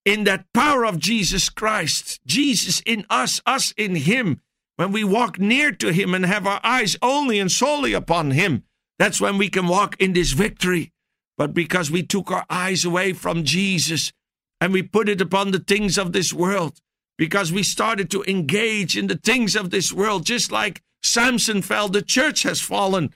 in 0.05 0.25
that 0.25 0.45
power 0.53 0.85
of 0.85 0.99
Jesus 0.99 1.49
Christ, 1.49 2.21
Jesus 2.27 2.83
in 2.85 3.07
us, 3.09 3.41
us 3.47 3.73
in 3.79 3.95
Him, 3.95 4.43
when 4.77 4.93
we 4.93 5.03
walk 5.03 5.39
near 5.39 5.73
to 5.73 5.91
Him 5.91 6.15
and 6.15 6.27
have 6.27 6.47
our 6.47 6.61
eyes 6.63 6.99
only 7.01 7.39
and 7.39 7.51
solely 7.51 7.95
upon 7.95 8.33
Him, 8.33 8.65
that's 8.99 9.21
when 9.21 9.39
we 9.39 9.49
can 9.49 9.67
walk 9.67 9.97
in 9.99 10.13
this 10.13 10.33
victory. 10.33 10.93
But 11.39 11.55
because 11.55 11.91
we 11.91 12.03
took 12.03 12.31
our 12.31 12.45
eyes 12.51 12.85
away 12.85 13.15
from 13.15 13.43
Jesus 13.43 14.13
and 14.61 14.71
we 14.71 14.83
put 14.83 15.09
it 15.09 15.23
upon 15.23 15.51
the 15.51 15.59
things 15.59 15.97
of 15.97 16.13
this 16.13 16.31
world, 16.31 16.79
because 17.17 17.51
we 17.51 17.63
started 17.63 18.11
to 18.11 18.23
engage 18.25 18.99
in 18.99 19.07
the 19.07 19.17
things 19.17 19.57
of 19.57 19.71
this 19.71 19.95
world, 19.95 20.27
just 20.27 20.53
like 20.53 20.83
Samson 21.03 21.63
fell, 21.63 21.89
the 21.89 22.03
church 22.03 22.43
has 22.43 22.61
fallen. 22.61 23.15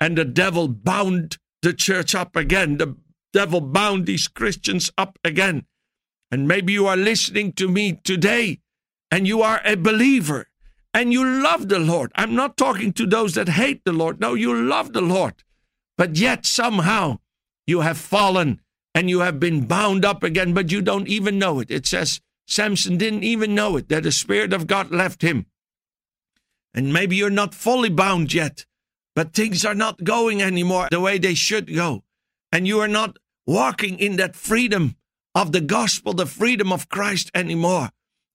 And 0.00 0.16
the 0.16 0.24
devil 0.24 0.68
bound 0.68 1.38
the 1.62 1.72
church 1.72 2.14
up 2.14 2.36
again. 2.36 2.78
The 2.78 2.96
devil 3.32 3.60
bound 3.60 4.06
these 4.06 4.28
Christians 4.28 4.90
up 4.96 5.18
again. 5.24 5.66
And 6.30 6.46
maybe 6.46 6.72
you 6.72 6.86
are 6.86 6.96
listening 6.96 7.52
to 7.54 7.68
me 7.68 8.00
today 8.04 8.60
and 9.10 9.26
you 9.26 9.42
are 9.42 9.60
a 9.64 9.76
believer 9.76 10.48
and 10.94 11.12
you 11.12 11.24
love 11.24 11.68
the 11.68 11.78
Lord. 11.78 12.12
I'm 12.14 12.34
not 12.34 12.56
talking 12.56 12.92
to 12.94 13.06
those 13.06 13.34
that 13.34 13.50
hate 13.50 13.84
the 13.84 13.92
Lord. 13.92 14.20
No, 14.20 14.34
you 14.34 14.54
love 14.54 14.92
the 14.92 15.00
Lord. 15.00 15.42
But 15.96 16.16
yet 16.16 16.46
somehow 16.46 17.18
you 17.66 17.80
have 17.80 17.98
fallen 17.98 18.60
and 18.94 19.08
you 19.10 19.20
have 19.20 19.40
been 19.40 19.66
bound 19.66 20.04
up 20.04 20.22
again, 20.22 20.54
but 20.54 20.70
you 20.70 20.82
don't 20.82 21.08
even 21.08 21.38
know 21.38 21.60
it. 21.60 21.70
It 21.70 21.86
says 21.86 22.20
Samson 22.46 22.96
didn't 22.96 23.24
even 23.24 23.54
know 23.54 23.76
it, 23.76 23.88
that 23.88 24.04
the 24.04 24.12
Spirit 24.12 24.52
of 24.52 24.66
God 24.66 24.90
left 24.90 25.22
him. 25.22 25.46
And 26.74 26.92
maybe 26.92 27.16
you're 27.16 27.30
not 27.30 27.54
fully 27.54 27.88
bound 27.88 28.32
yet, 28.32 28.64
but 29.14 29.32
things 29.32 29.64
are 29.64 29.74
not 29.74 30.04
going 30.04 30.42
anymore 30.42 30.88
the 30.90 31.00
way 31.00 31.18
they 31.18 31.34
should 31.34 31.74
go. 31.74 32.04
And 32.52 32.66
you 32.66 32.80
are 32.80 32.88
not 32.88 33.16
walking 33.46 33.98
in 33.98 34.16
that 34.16 34.36
freedom 34.36 34.96
of 35.34 35.52
the 35.52 35.60
gospel, 35.60 36.12
the 36.14 36.26
freedom 36.26 36.72
of 36.72 36.88
Christ 36.88 37.30
anymore. 37.34 37.90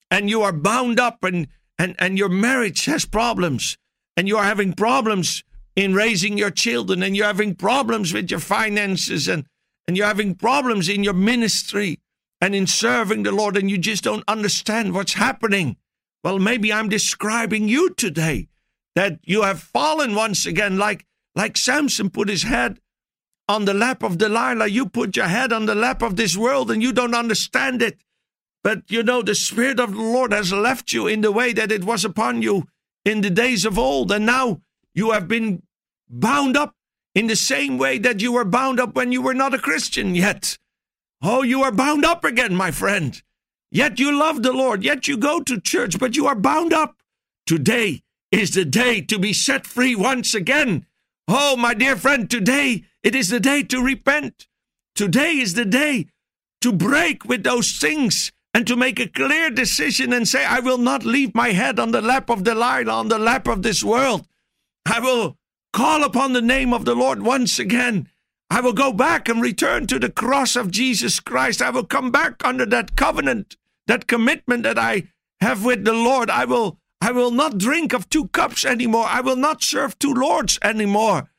And 0.10 0.30
you 0.30 0.42
are 0.42 0.54
bound 0.54 1.00
up 1.00 1.24
and, 1.24 1.48
and, 1.78 1.96
and 2.00 2.18
your 2.18 2.30
marriage 2.30 2.86
has 2.86 3.06
problems 3.06 3.78
and 4.16 4.28
you 4.28 4.38
are 4.38 4.44
having 4.44 4.74
problems 4.74 5.44
in 5.76 5.94
raising 5.94 6.38
your 6.38 6.52
children 6.52 7.02
and 7.02 7.16
you're 7.16 7.26
having 7.26 7.56
problems 7.56 8.14
with 8.14 8.30
your 8.30 8.40
finances 8.40 9.28
and, 9.28 9.46
and 9.88 9.98
you're 9.98 10.08
having 10.08 10.36
problems 10.36 10.88
in 10.88 11.04
your 11.04 11.14
ministry 11.14 12.00
and 12.40 12.54
in 12.54 12.68
serving 12.68 13.24
the 13.24 13.32
Lord 13.32 13.58
and 13.58 13.70
you 13.72 13.78
just 13.78 14.04
don't 14.04 14.24
understand 14.28 14.94
what's 14.94 15.14
happening. 15.14 15.78
Well, 16.24 16.40
maybe 16.40 16.72
I'm 16.72 16.90
describing 16.90 17.68
you 17.68 17.94
today 17.94 18.48
that 18.96 19.20
you 19.24 19.42
have 19.42 19.60
fallen 19.60 20.16
once 20.16 20.46
again, 20.46 20.78
like 20.78 21.06
like 21.36 21.58
Samson 21.58 22.10
put 22.10 22.30
his 22.30 22.44
head 22.44 22.80
on 23.50 23.66
the 23.66 23.74
lap 23.74 24.04
of 24.04 24.18
Delilah. 24.18 24.68
You 24.68 24.86
put 24.86 25.16
your 25.16 25.28
head 25.28 25.52
on 25.52 25.66
the 25.66 25.76
lap 25.76 26.02
of 26.02 26.16
this 26.16 26.38
world 26.38 26.72
and 26.72 26.82
you 26.82 26.94
don't 26.94 27.16
understand 27.16 27.82
it. 27.82 28.04
But 28.64 28.90
you 28.90 29.04
know, 29.04 29.22
the 29.22 29.36
Spirit 29.36 29.80
of 29.80 29.94
the 29.94 30.02
Lord 30.02 30.32
has 30.32 30.54
left 30.54 30.94
you 30.94 31.08
in 31.08 31.22
the 31.22 31.32
way 31.32 31.52
that 31.54 31.72
it 31.72 31.84
was 31.84 32.06
upon 32.06 32.42
you 32.42 32.68
in 33.04 33.22
the 33.22 33.30
days 33.30 33.66
of 33.66 33.78
old. 33.78 34.12
And 34.12 34.26
now 34.26 34.62
you 34.94 35.12
have 35.12 35.28
been 35.28 35.64
bound 36.10 36.56
up 36.56 36.76
in 37.14 37.28
the 37.28 37.36
same 37.36 37.78
way 37.78 37.98
that 37.98 38.22
you 38.22 38.32
were 38.32 38.46
bound 38.46 38.80
up 38.80 38.96
when 38.96 39.12
you 39.12 39.22
were 39.22 39.34
not 39.34 39.54
a 39.54 39.60
Christian 39.60 40.16
yet. 40.16 40.58
Oh, 41.22 41.42
you 41.42 41.64
are 41.64 41.72
bound 41.72 42.06
up 42.06 42.24
again, 42.24 42.56
my 42.56 42.72
friend. 42.72 43.22
Yet 43.74 43.98
you 43.98 44.16
love 44.16 44.44
the 44.44 44.54
Lord, 44.54 44.84
yet 44.84 45.08
you 45.08 45.18
go 45.18 45.42
to 45.42 45.60
church, 45.60 45.98
but 45.98 46.16
you 46.16 46.28
are 46.28 46.36
bound 46.36 46.74
up. 46.74 47.02
Today 47.48 48.04
is 48.32 48.52
the 48.52 48.66
day 48.66 49.02
to 49.02 49.18
be 49.18 49.34
set 49.34 49.66
free 49.66 49.96
once 49.96 50.36
again. 50.36 50.86
Oh, 51.28 51.58
my 51.58 51.74
dear 51.74 51.96
friend, 51.96 52.30
today 52.30 52.84
it 53.02 53.16
is 53.16 53.30
the 53.30 53.40
day 53.40 53.64
to 53.64 53.84
repent. 53.84 54.48
Today 54.96 55.38
is 55.40 55.56
the 55.56 55.66
day 55.66 56.06
to 56.62 56.72
break 56.72 57.26
with 57.26 57.44
those 57.44 57.72
things 57.80 58.32
and 58.54 58.68
to 58.68 58.76
make 58.76 59.00
a 59.00 59.08
clear 59.08 59.50
decision 59.50 60.14
and 60.14 60.28
say, 60.28 60.46
I 60.46 60.60
will 60.60 60.78
not 60.78 61.04
leave 61.04 61.34
my 61.34 61.50
head 61.50 61.80
on 61.80 61.90
the 61.90 62.02
lap 62.02 62.30
of 62.30 62.44
Delilah, 62.44 62.94
on 62.94 63.08
the 63.08 63.18
lap 63.18 63.48
of 63.48 63.64
this 63.64 63.84
world. 63.84 64.28
I 64.86 65.00
will 65.00 65.36
call 65.72 66.04
upon 66.04 66.34
the 66.34 66.44
name 66.44 66.74
of 66.74 66.86
the 66.86 66.94
Lord 66.94 67.24
once 67.24 67.58
again. 67.58 68.08
I 68.52 68.62
will 68.62 68.74
go 68.74 68.94
back 68.94 69.28
and 69.28 69.42
return 69.42 69.88
to 69.88 69.98
the 69.98 70.12
cross 70.12 70.56
of 70.56 70.70
Jesus 70.70 71.20
Christ. 71.20 71.60
I 71.60 71.72
will 71.72 71.86
come 71.86 72.12
back 72.12 72.46
under 72.46 72.68
that 72.68 72.96
covenant, 72.96 73.58
that 73.88 74.08
commitment 74.08 74.64
that 74.64 74.80
I 74.80 75.04
have 75.42 75.64
with 75.64 75.84
the 75.86 75.94
Lord. 75.94 76.30
I 76.30 76.46
will 76.46 76.80
I 77.02 77.12
will 77.12 77.32
not 77.32 77.58
drink 77.58 77.94
of 77.94 78.10
two 78.10 78.30
cups 78.30 78.64
anymore. 78.64 79.06
I 79.08 79.20
will 79.20 79.36
not 79.36 79.62
serve 79.62 80.00
two 80.00 80.14
lords 80.14 80.58
anymore. 80.64 81.30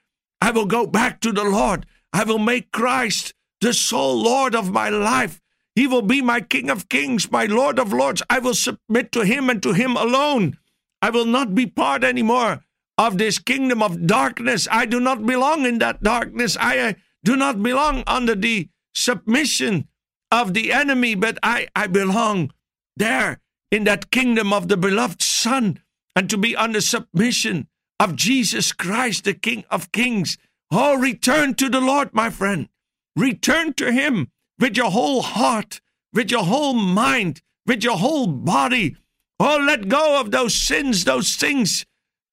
I 0.40 0.50
will 0.50 0.66
go 0.66 0.86
back 0.86 1.20
to 1.22 1.32
the 1.32 1.44
Lord. 1.44 1.86
I 2.12 2.24
will 2.24 2.38
make 2.38 2.70
Christ 2.70 3.32
the 3.62 3.72
sole 3.72 4.22
Lord 4.22 4.54
of 4.54 4.70
my 4.70 4.90
life. 4.90 5.40
He 5.74 5.86
will 5.86 6.02
be 6.02 6.20
my 6.20 6.40
King 6.40 6.68
of 6.68 6.88
kings, 6.88 7.32
my 7.32 7.46
Lord 7.46 7.78
of 7.78 7.92
lords. 7.92 8.22
I 8.28 8.38
will 8.40 8.54
submit 8.54 9.10
to 9.12 9.24
him 9.24 9.48
and 9.48 9.62
to 9.62 9.72
him 9.72 9.96
alone. 9.96 10.58
I 11.00 11.10
will 11.10 11.24
not 11.24 11.54
be 11.54 11.66
part 11.66 12.04
anymore 12.04 12.62
of 12.96 13.18
this 13.18 13.38
kingdom 13.38 13.82
of 13.82 14.06
darkness. 14.06 14.68
I 14.70 14.86
do 14.86 15.00
not 15.00 15.26
belong 15.26 15.66
in 15.66 15.78
that 15.78 16.02
darkness. 16.02 16.56
I 16.60 16.78
uh, 16.78 16.92
do 17.24 17.36
not 17.36 17.62
belong 17.62 18.04
under 18.06 18.34
the 18.34 18.68
submission 18.94 19.88
of 20.30 20.54
the 20.54 20.72
enemy, 20.72 21.14
but 21.14 21.38
I, 21.42 21.68
I 21.74 21.86
belong 21.86 22.52
there 22.96 23.40
in 23.70 23.84
that 23.84 24.10
kingdom 24.10 24.52
of 24.52 24.68
the 24.68 24.76
beloved 24.76 25.22
Son 25.22 25.80
and 26.16 26.30
to 26.30 26.36
be 26.36 26.54
under 26.56 26.80
submission 26.80 27.68
of 27.98 28.16
Jesus 28.16 28.72
Christ, 28.72 29.24
the 29.24 29.34
King 29.34 29.64
of 29.70 29.92
kings. 29.92 30.38
Oh, 30.70 30.96
return 30.96 31.54
to 31.54 31.68
the 31.68 31.80
Lord, 31.80 32.12
my 32.12 32.30
friend. 32.30 32.68
Return 33.16 33.72
to 33.74 33.92
Him 33.92 34.30
with 34.58 34.76
your 34.76 34.90
whole 34.90 35.22
heart, 35.22 35.80
with 36.12 36.30
your 36.30 36.44
whole 36.44 36.74
mind, 36.74 37.42
with 37.66 37.82
your 37.82 37.96
whole 37.96 38.26
body. 38.26 38.96
Oh, 39.40 39.58
let 39.58 39.88
go 39.88 40.20
of 40.20 40.30
those 40.30 40.54
sins, 40.54 41.04
those 41.04 41.34
things 41.34 41.84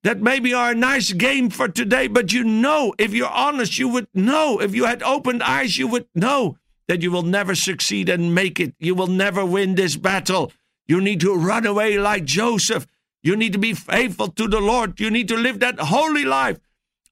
that 0.03 0.21
maybe 0.21 0.53
are 0.53 0.71
a 0.71 0.75
nice 0.75 1.13
game 1.13 1.49
for 1.49 1.67
today, 1.67 2.07
but 2.07 2.33
you 2.33 2.43
know, 2.43 2.93
if 2.97 3.13
you're 3.13 3.29
honest, 3.29 3.77
you 3.77 3.87
would 3.87 4.07
know. 4.13 4.59
If 4.59 4.73
you 4.73 4.85
had 4.85 5.03
opened 5.03 5.43
eyes, 5.43 5.77
you 5.77 5.87
would 5.87 6.07
know 6.15 6.57
that 6.87 7.01
you 7.01 7.11
will 7.11 7.23
never 7.23 7.55
succeed 7.55 8.09
and 8.09 8.35
make 8.35 8.59
it. 8.59 8.73
You 8.79 8.95
will 8.95 9.07
never 9.07 9.45
win 9.45 9.75
this 9.75 9.95
battle. 9.95 10.51
You 10.87 10.99
need 11.01 11.19
to 11.21 11.35
run 11.35 11.65
away 11.65 11.97
like 11.97 12.25
Joseph. 12.25 12.85
You 13.23 13.35
need 13.35 13.53
to 13.53 13.59
be 13.59 13.73
faithful 13.73 14.29
to 14.29 14.47
the 14.47 14.59
Lord. 14.59 14.99
You 14.99 15.09
need 15.09 15.27
to 15.29 15.37
live 15.37 15.59
that 15.59 15.79
holy 15.79 16.25
life. 16.25 16.59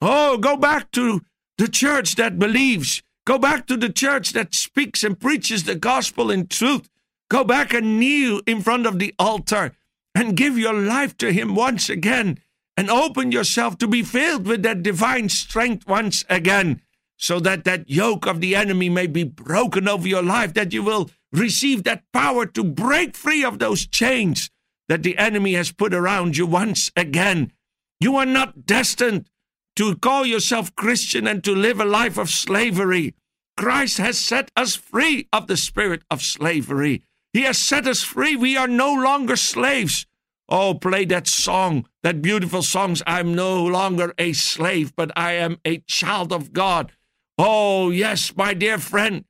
Oh, 0.02 0.38
go 0.38 0.58
back 0.58 0.92
to 0.92 1.22
the 1.58 1.68
church 1.68 2.16
that 2.16 2.40
believes. 2.40 3.04
Go 3.26 3.38
back 3.38 3.68
to 3.68 3.78
the 3.78 3.90
church 3.90 4.34
that 4.34 4.56
speaks 4.56 5.04
and 5.04 5.20
preaches 5.20 5.64
the 5.64 5.76
gospel 5.76 6.32
in 6.32 6.48
truth. 6.48 6.90
Go 7.30 7.44
back 7.44 7.74
and 7.74 8.00
kneel 8.00 8.42
in 8.48 8.62
front 8.62 8.88
of 8.88 8.98
the 8.98 9.14
altar 9.20 9.74
and 10.16 10.36
give 10.36 10.58
your 10.58 10.74
life 10.74 11.16
to 11.18 11.32
Him 11.32 11.54
once 11.54 11.90
again 11.90 12.40
and 12.76 12.90
open 12.90 13.32
yourself 13.32 13.78
to 13.78 13.88
be 13.88 14.02
filled 14.02 14.48
with 14.48 14.64
that 14.64 14.82
divine 14.82 15.30
strength 15.30 15.88
once 15.88 16.26
again 16.30 16.82
so 17.20 17.40
that 17.42 17.66
that 17.66 17.90
yoke 17.90 18.26
of 18.26 18.40
the 18.40 18.56
enemy 18.56 18.88
may 18.88 19.06
be 19.06 19.26
broken 19.26 19.88
over 19.88 20.08
your 20.08 20.24
life, 20.24 20.54
that 20.54 20.72
you 20.72 20.82
will 20.82 21.12
receive 21.34 21.84
that 21.84 22.04
power 22.14 22.46
to 22.46 22.64
break 22.64 23.16
free 23.16 23.44
of 23.44 23.60
those 23.60 23.86
chains 23.86 24.50
that 24.88 25.04
the 25.04 25.18
enemy 25.18 25.54
has 25.54 25.72
put 25.72 25.94
around 25.94 26.38
you 26.38 26.48
once 26.48 26.92
again. 26.96 27.52
You 28.00 28.16
are 28.16 28.26
not 28.26 28.66
destined 28.66 29.30
to 29.76 29.96
call 29.98 30.26
yourself 30.26 30.76
Christian 30.76 31.28
and 31.28 31.44
to 31.44 31.54
live 31.54 31.80
a 31.80 31.86
life 31.86 32.18
of 32.18 32.30
slavery. 32.30 33.14
Christ 33.58 33.98
has 33.98 34.18
set 34.18 34.50
us 34.56 34.76
free 34.76 35.28
of 35.34 35.48
the 35.48 35.58
spirit 35.58 36.04
of 36.10 36.22
slavery. 36.22 37.04
He 37.34 37.42
has 37.42 37.58
set 37.58 37.86
us 37.86 38.02
free. 38.02 38.38
We 38.38 38.56
are 38.56 38.68
no 38.68 38.94
longer 38.94 39.36
slaves. 39.36 40.08
Oh, 40.48 40.74
play 40.74 41.06
that 41.06 41.28
song, 41.28 41.86
that 42.02 42.22
beautiful 42.22 42.64
song. 42.64 42.96
I'm 43.06 43.36
no 43.36 43.64
longer 43.64 44.14
a 44.18 44.34
slave, 44.34 44.96
but 44.96 45.12
I 45.16 45.34
am 45.34 45.58
a 45.66 45.80
child 45.80 46.34
of 46.34 46.54
God. 46.54 46.94
Oh, 47.42 47.90
yes, 47.90 48.36
my 48.36 48.54
dear 48.54 48.78
friend. 48.78 49.24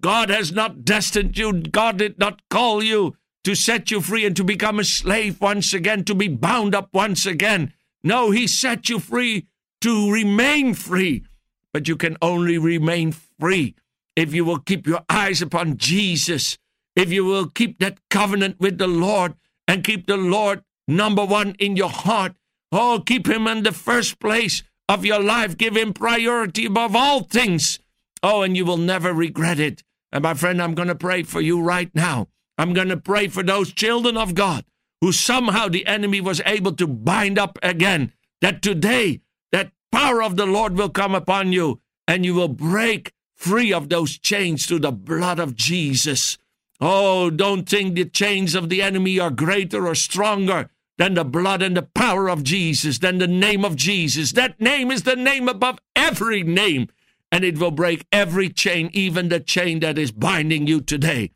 God 0.00 0.30
has 0.30 0.52
not 0.52 0.84
destined 0.84 1.36
you. 1.36 1.52
God 1.52 1.98
did 1.98 2.16
not 2.16 2.40
call 2.48 2.84
you 2.84 3.16
to 3.42 3.56
set 3.56 3.90
you 3.90 4.00
free 4.00 4.24
and 4.24 4.36
to 4.36 4.44
become 4.44 4.78
a 4.78 4.84
slave 4.84 5.40
once 5.40 5.74
again, 5.74 6.04
to 6.04 6.14
be 6.14 6.28
bound 6.28 6.72
up 6.72 6.90
once 6.92 7.26
again. 7.26 7.72
No, 8.04 8.30
He 8.30 8.46
set 8.46 8.88
you 8.88 9.00
free 9.00 9.48
to 9.80 10.12
remain 10.12 10.72
free. 10.74 11.24
But 11.72 11.88
you 11.88 11.96
can 11.96 12.16
only 12.22 12.58
remain 12.58 13.10
free 13.10 13.74
if 14.14 14.32
you 14.32 14.44
will 14.44 14.60
keep 14.60 14.86
your 14.86 15.02
eyes 15.10 15.42
upon 15.42 15.78
Jesus, 15.78 16.58
if 16.94 17.10
you 17.10 17.24
will 17.24 17.48
keep 17.48 17.80
that 17.80 17.98
covenant 18.08 18.60
with 18.60 18.78
the 18.78 18.86
Lord 18.86 19.34
and 19.66 19.82
keep 19.82 20.06
the 20.06 20.16
Lord 20.16 20.62
number 20.86 21.24
one 21.24 21.56
in 21.58 21.76
your 21.76 21.90
heart. 21.90 22.36
Oh, 22.70 23.02
keep 23.04 23.26
him 23.26 23.48
in 23.48 23.64
the 23.64 23.72
first 23.72 24.20
place 24.20 24.62
of 24.88 25.04
your 25.04 25.20
life. 25.22 25.56
Give 25.56 25.76
him 25.76 25.92
priority 25.92 26.66
above 26.66 26.96
all 26.96 27.22
things. 27.22 27.78
Oh, 28.22 28.42
and 28.42 28.56
you 28.56 28.64
will 28.64 28.78
never 28.78 29.12
regret 29.12 29.60
it. 29.60 29.82
And 30.10 30.22
my 30.22 30.34
friend, 30.34 30.60
I'm 30.60 30.74
going 30.74 30.88
to 30.88 30.94
pray 30.94 31.22
for 31.22 31.40
you 31.40 31.60
right 31.60 31.94
now. 31.94 32.28
I'm 32.56 32.72
going 32.72 32.88
to 32.88 32.96
pray 32.96 33.28
for 33.28 33.42
those 33.42 33.72
children 33.72 34.16
of 34.16 34.34
God 34.34 34.64
who 35.00 35.12
somehow 35.12 35.68
the 35.68 35.86
enemy 35.86 36.20
was 36.20 36.40
able 36.44 36.72
to 36.72 36.86
bind 36.86 37.38
up 37.38 37.58
again. 37.62 38.12
That 38.40 38.62
today, 38.62 39.20
that 39.52 39.72
power 39.92 40.22
of 40.22 40.36
the 40.36 40.46
Lord 40.46 40.76
will 40.76 40.88
come 40.88 41.14
upon 41.14 41.52
you 41.52 41.80
and 42.06 42.24
you 42.24 42.34
will 42.34 42.48
break 42.48 43.12
free 43.36 43.72
of 43.72 43.88
those 43.88 44.18
chains 44.18 44.66
through 44.66 44.80
the 44.80 44.92
blood 44.92 45.38
of 45.38 45.54
Jesus. 45.54 46.38
Oh, 46.80 47.30
don't 47.30 47.68
think 47.68 47.94
the 47.94 48.04
chains 48.04 48.54
of 48.54 48.68
the 48.68 48.82
enemy 48.82 49.18
are 49.20 49.30
greater 49.30 49.86
or 49.86 49.94
stronger 49.94 50.70
than 50.98 51.14
the 51.14 51.24
blood 51.24 51.62
and 51.62 51.76
the 51.76 51.82
power 51.82 52.28
of 52.28 52.42
Jesus, 52.42 52.98
than 52.98 53.18
the 53.18 53.28
name 53.28 53.64
of 53.64 53.76
Jesus. 53.76 54.32
That 54.32 54.60
name 54.60 54.90
is 54.90 55.04
the 55.04 55.16
name 55.16 55.48
above 55.48 55.78
every 55.96 56.42
name, 56.42 56.88
and 57.32 57.44
it 57.44 57.58
will 57.58 57.70
break 57.70 58.06
every 58.12 58.50
chain, 58.50 58.90
even 58.92 59.28
the 59.28 59.40
chain 59.40 59.80
that 59.80 59.96
is 59.96 60.10
binding 60.10 60.66
you 60.66 60.80
today. 60.80 61.30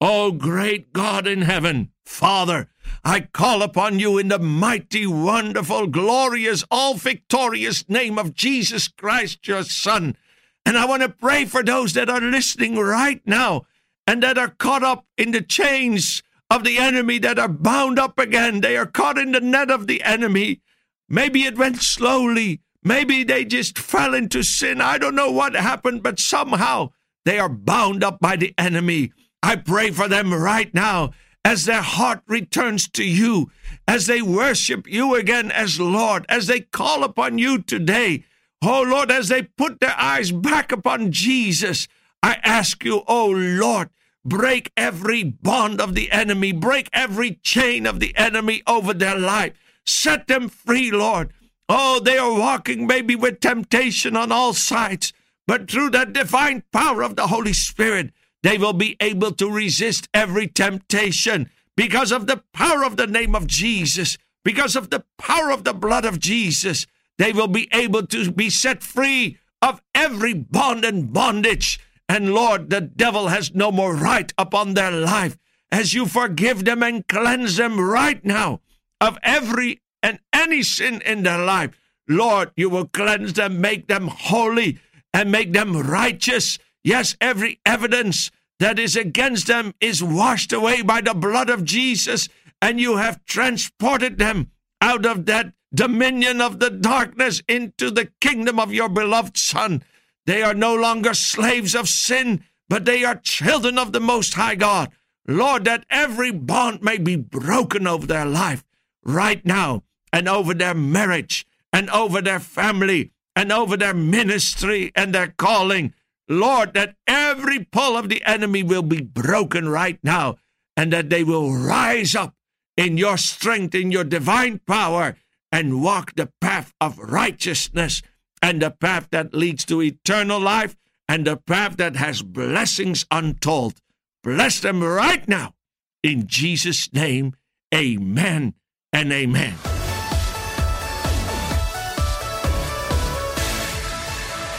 Oh, 0.00 0.30
great 0.30 0.92
God 0.92 1.26
in 1.26 1.42
heaven, 1.42 1.90
Father, 2.04 2.70
I 3.04 3.20
call 3.20 3.62
upon 3.62 3.98
you 3.98 4.16
in 4.16 4.28
the 4.28 4.38
mighty, 4.38 5.06
wonderful, 5.06 5.88
glorious, 5.88 6.64
all 6.70 6.94
victorious 6.94 7.88
name 7.88 8.18
of 8.18 8.34
Jesus 8.34 8.86
Christ, 8.86 9.48
your 9.48 9.64
Son. 9.64 10.16
And 10.64 10.78
I 10.78 10.86
want 10.86 11.02
to 11.02 11.08
pray 11.08 11.44
for 11.44 11.64
those 11.64 11.94
that 11.94 12.08
are 12.08 12.20
listening 12.20 12.76
right 12.76 13.20
now 13.26 13.66
and 14.06 14.22
that 14.22 14.38
are 14.38 14.48
caught 14.48 14.84
up 14.84 15.06
in 15.16 15.32
the 15.32 15.42
chains 15.42 16.22
of 16.50 16.64
the 16.64 16.78
enemy, 16.78 17.18
that 17.18 17.38
are 17.38 17.48
bound 17.48 17.98
up 17.98 18.18
again. 18.18 18.60
They 18.60 18.76
are 18.76 18.86
caught 18.86 19.18
in 19.18 19.32
the 19.32 19.40
net 19.40 19.70
of 19.70 19.86
the 19.86 20.02
enemy. 20.02 20.62
Maybe 21.08 21.44
it 21.44 21.58
went 21.58 21.82
slowly. 21.82 22.60
Maybe 22.82 23.24
they 23.24 23.44
just 23.44 23.78
fell 23.78 24.14
into 24.14 24.42
sin. 24.42 24.80
I 24.80 24.98
don't 24.98 25.14
know 25.14 25.30
what 25.30 25.54
happened, 25.54 26.02
but 26.02 26.18
somehow 26.18 26.90
they 27.24 27.38
are 27.38 27.48
bound 27.48 28.02
up 28.02 28.20
by 28.20 28.36
the 28.36 28.54
enemy. 28.56 29.12
I 29.42 29.56
pray 29.56 29.90
for 29.90 30.08
them 30.08 30.32
right 30.32 30.72
now 30.72 31.10
as 31.44 31.64
their 31.64 31.82
heart 31.82 32.22
returns 32.26 32.88
to 32.90 33.04
you, 33.04 33.50
as 33.86 34.06
they 34.06 34.20
worship 34.20 34.86
you 34.86 35.14
again 35.14 35.50
as 35.50 35.80
Lord, 35.80 36.26
as 36.28 36.46
they 36.46 36.60
call 36.60 37.04
upon 37.04 37.38
you 37.38 37.62
today. 37.62 38.24
Oh 38.62 38.82
Lord, 38.82 39.10
as 39.10 39.28
they 39.28 39.42
put 39.42 39.80
their 39.80 39.98
eyes 39.98 40.32
back 40.32 40.72
upon 40.72 41.12
Jesus, 41.12 41.88
I 42.22 42.38
ask 42.42 42.84
you, 42.84 43.02
oh 43.06 43.30
Lord, 43.30 43.90
break 44.28 44.72
every 44.76 45.24
bond 45.24 45.80
of 45.80 45.94
the 45.94 46.10
enemy, 46.10 46.52
break 46.52 46.88
every 46.92 47.34
chain 47.42 47.86
of 47.86 48.00
the 48.00 48.16
enemy 48.16 48.62
over 48.66 48.94
their 48.94 49.18
life. 49.18 49.52
Set 49.86 50.26
them 50.26 50.48
free, 50.48 50.90
Lord. 50.90 51.32
Oh, 51.68 52.00
they 52.00 52.18
are 52.18 52.38
walking 52.38 52.86
maybe 52.86 53.16
with 53.16 53.40
temptation 53.40 54.16
on 54.16 54.32
all 54.32 54.52
sides, 54.52 55.12
but 55.46 55.70
through 55.70 55.90
the 55.90 56.04
divine 56.04 56.62
power 56.72 57.02
of 57.02 57.16
the 57.16 57.28
Holy 57.28 57.52
Spirit, 57.52 58.12
they 58.42 58.58
will 58.58 58.72
be 58.72 58.96
able 59.00 59.32
to 59.32 59.50
resist 59.50 60.08
every 60.14 60.46
temptation 60.46 61.50
because 61.76 62.12
of 62.12 62.26
the 62.26 62.42
power 62.52 62.84
of 62.84 62.96
the 62.96 63.06
name 63.06 63.34
of 63.34 63.46
Jesus, 63.46 64.18
because 64.44 64.76
of 64.76 64.90
the 64.90 65.04
power 65.18 65.50
of 65.50 65.64
the 65.64 65.74
blood 65.74 66.04
of 66.04 66.18
Jesus 66.18 66.86
They 67.18 67.32
will 67.32 67.48
be 67.48 67.68
able 67.72 68.06
to 68.06 68.30
be 68.30 68.48
set 68.48 68.82
free 68.82 69.38
of 69.60 69.82
every 69.94 70.34
bond 70.34 70.84
and 70.84 71.12
bondage. 71.12 71.80
And 72.08 72.34
Lord, 72.34 72.70
the 72.70 72.80
devil 72.80 73.28
has 73.28 73.54
no 73.54 73.70
more 73.70 73.94
right 73.94 74.32
upon 74.38 74.74
their 74.74 74.90
life 74.90 75.36
as 75.70 75.92
you 75.92 76.06
forgive 76.06 76.64
them 76.64 76.82
and 76.82 77.06
cleanse 77.06 77.56
them 77.56 77.78
right 77.78 78.24
now 78.24 78.60
of 79.00 79.18
every 79.22 79.80
and 80.02 80.18
any 80.32 80.62
sin 80.62 81.02
in 81.04 81.22
their 81.22 81.44
life. 81.44 81.78
Lord, 82.08 82.52
you 82.56 82.70
will 82.70 82.86
cleanse 82.86 83.34
them, 83.34 83.60
make 83.60 83.88
them 83.88 84.08
holy, 84.08 84.78
and 85.12 85.30
make 85.30 85.52
them 85.52 85.76
righteous. 85.76 86.58
Yes, 86.82 87.16
every 87.20 87.60
evidence 87.66 88.30
that 88.58 88.78
is 88.78 88.96
against 88.96 89.46
them 89.46 89.74
is 89.80 90.02
washed 90.02 90.52
away 90.52 90.82
by 90.82 91.00
the 91.02 91.14
blood 91.14 91.50
of 91.50 91.64
Jesus, 91.64 92.28
and 92.62 92.80
you 92.80 92.96
have 92.96 93.24
transported 93.26 94.18
them 94.18 94.50
out 94.80 95.04
of 95.04 95.26
that 95.26 95.52
dominion 95.74 96.40
of 96.40 96.60
the 96.60 96.70
darkness 96.70 97.42
into 97.46 97.90
the 97.90 98.10
kingdom 98.20 98.58
of 98.58 98.72
your 98.72 98.88
beloved 98.88 99.36
Son. 99.36 99.82
They 100.28 100.42
are 100.42 100.52
no 100.52 100.74
longer 100.74 101.14
slaves 101.14 101.74
of 101.74 101.88
sin, 101.88 102.44
but 102.68 102.84
they 102.84 103.02
are 103.02 103.14
children 103.14 103.78
of 103.78 103.94
the 103.94 104.00
Most 104.00 104.34
High 104.34 104.56
God. 104.56 104.92
Lord, 105.26 105.64
that 105.64 105.86
every 105.88 106.32
bond 106.32 106.82
may 106.82 106.98
be 106.98 107.16
broken 107.16 107.86
over 107.86 108.06
their 108.06 108.26
life 108.26 108.62
right 109.02 109.42
now, 109.46 109.84
and 110.12 110.28
over 110.28 110.52
their 110.52 110.74
marriage, 110.74 111.46
and 111.72 111.88
over 111.88 112.20
their 112.20 112.40
family, 112.40 113.10
and 113.34 113.50
over 113.50 113.74
their 113.78 113.94
ministry 113.94 114.92
and 114.94 115.14
their 115.14 115.28
calling. 115.28 115.94
Lord, 116.28 116.74
that 116.74 116.96
every 117.06 117.64
pull 117.64 117.96
of 117.96 118.10
the 118.10 118.22
enemy 118.26 118.62
will 118.62 118.82
be 118.82 119.00
broken 119.00 119.70
right 119.70 119.98
now, 120.02 120.36
and 120.76 120.92
that 120.92 121.08
they 121.08 121.24
will 121.24 121.54
rise 121.54 122.14
up 122.14 122.34
in 122.76 122.98
your 122.98 123.16
strength, 123.16 123.74
in 123.74 123.90
your 123.90 124.04
divine 124.04 124.60
power, 124.66 125.16
and 125.50 125.82
walk 125.82 126.16
the 126.16 126.30
path 126.42 126.74
of 126.82 126.98
righteousness 126.98 128.02
and 128.42 128.62
the 128.62 128.70
path 128.70 129.08
that 129.10 129.34
leads 129.34 129.64
to 129.66 129.82
eternal 129.82 130.40
life 130.40 130.76
and 131.08 131.26
the 131.26 131.36
path 131.36 131.76
that 131.78 131.96
has 131.96 132.22
blessings 132.22 133.06
untold. 133.10 133.80
Bless 134.22 134.60
them 134.60 134.82
right 134.82 135.26
now. 135.26 135.54
In 136.02 136.26
Jesus' 136.26 136.92
name, 136.92 137.34
amen 137.74 138.54
and 138.92 139.12
amen. 139.12 139.54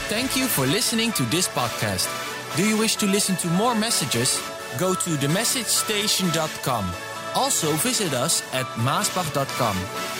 Thank 0.08 0.36
you 0.36 0.46
for 0.46 0.66
listening 0.66 1.12
to 1.12 1.22
this 1.24 1.48
podcast. 1.48 2.08
Do 2.56 2.68
you 2.68 2.76
wish 2.76 2.96
to 2.96 3.06
listen 3.06 3.36
to 3.36 3.48
more 3.48 3.74
messages? 3.76 4.40
Go 4.76 4.94
to 4.94 5.10
themessagestation.com. 5.10 6.84
Also 7.34 7.70
visit 7.74 8.12
us 8.12 8.42
at 8.52 8.66
maasbach.com. 8.76 10.19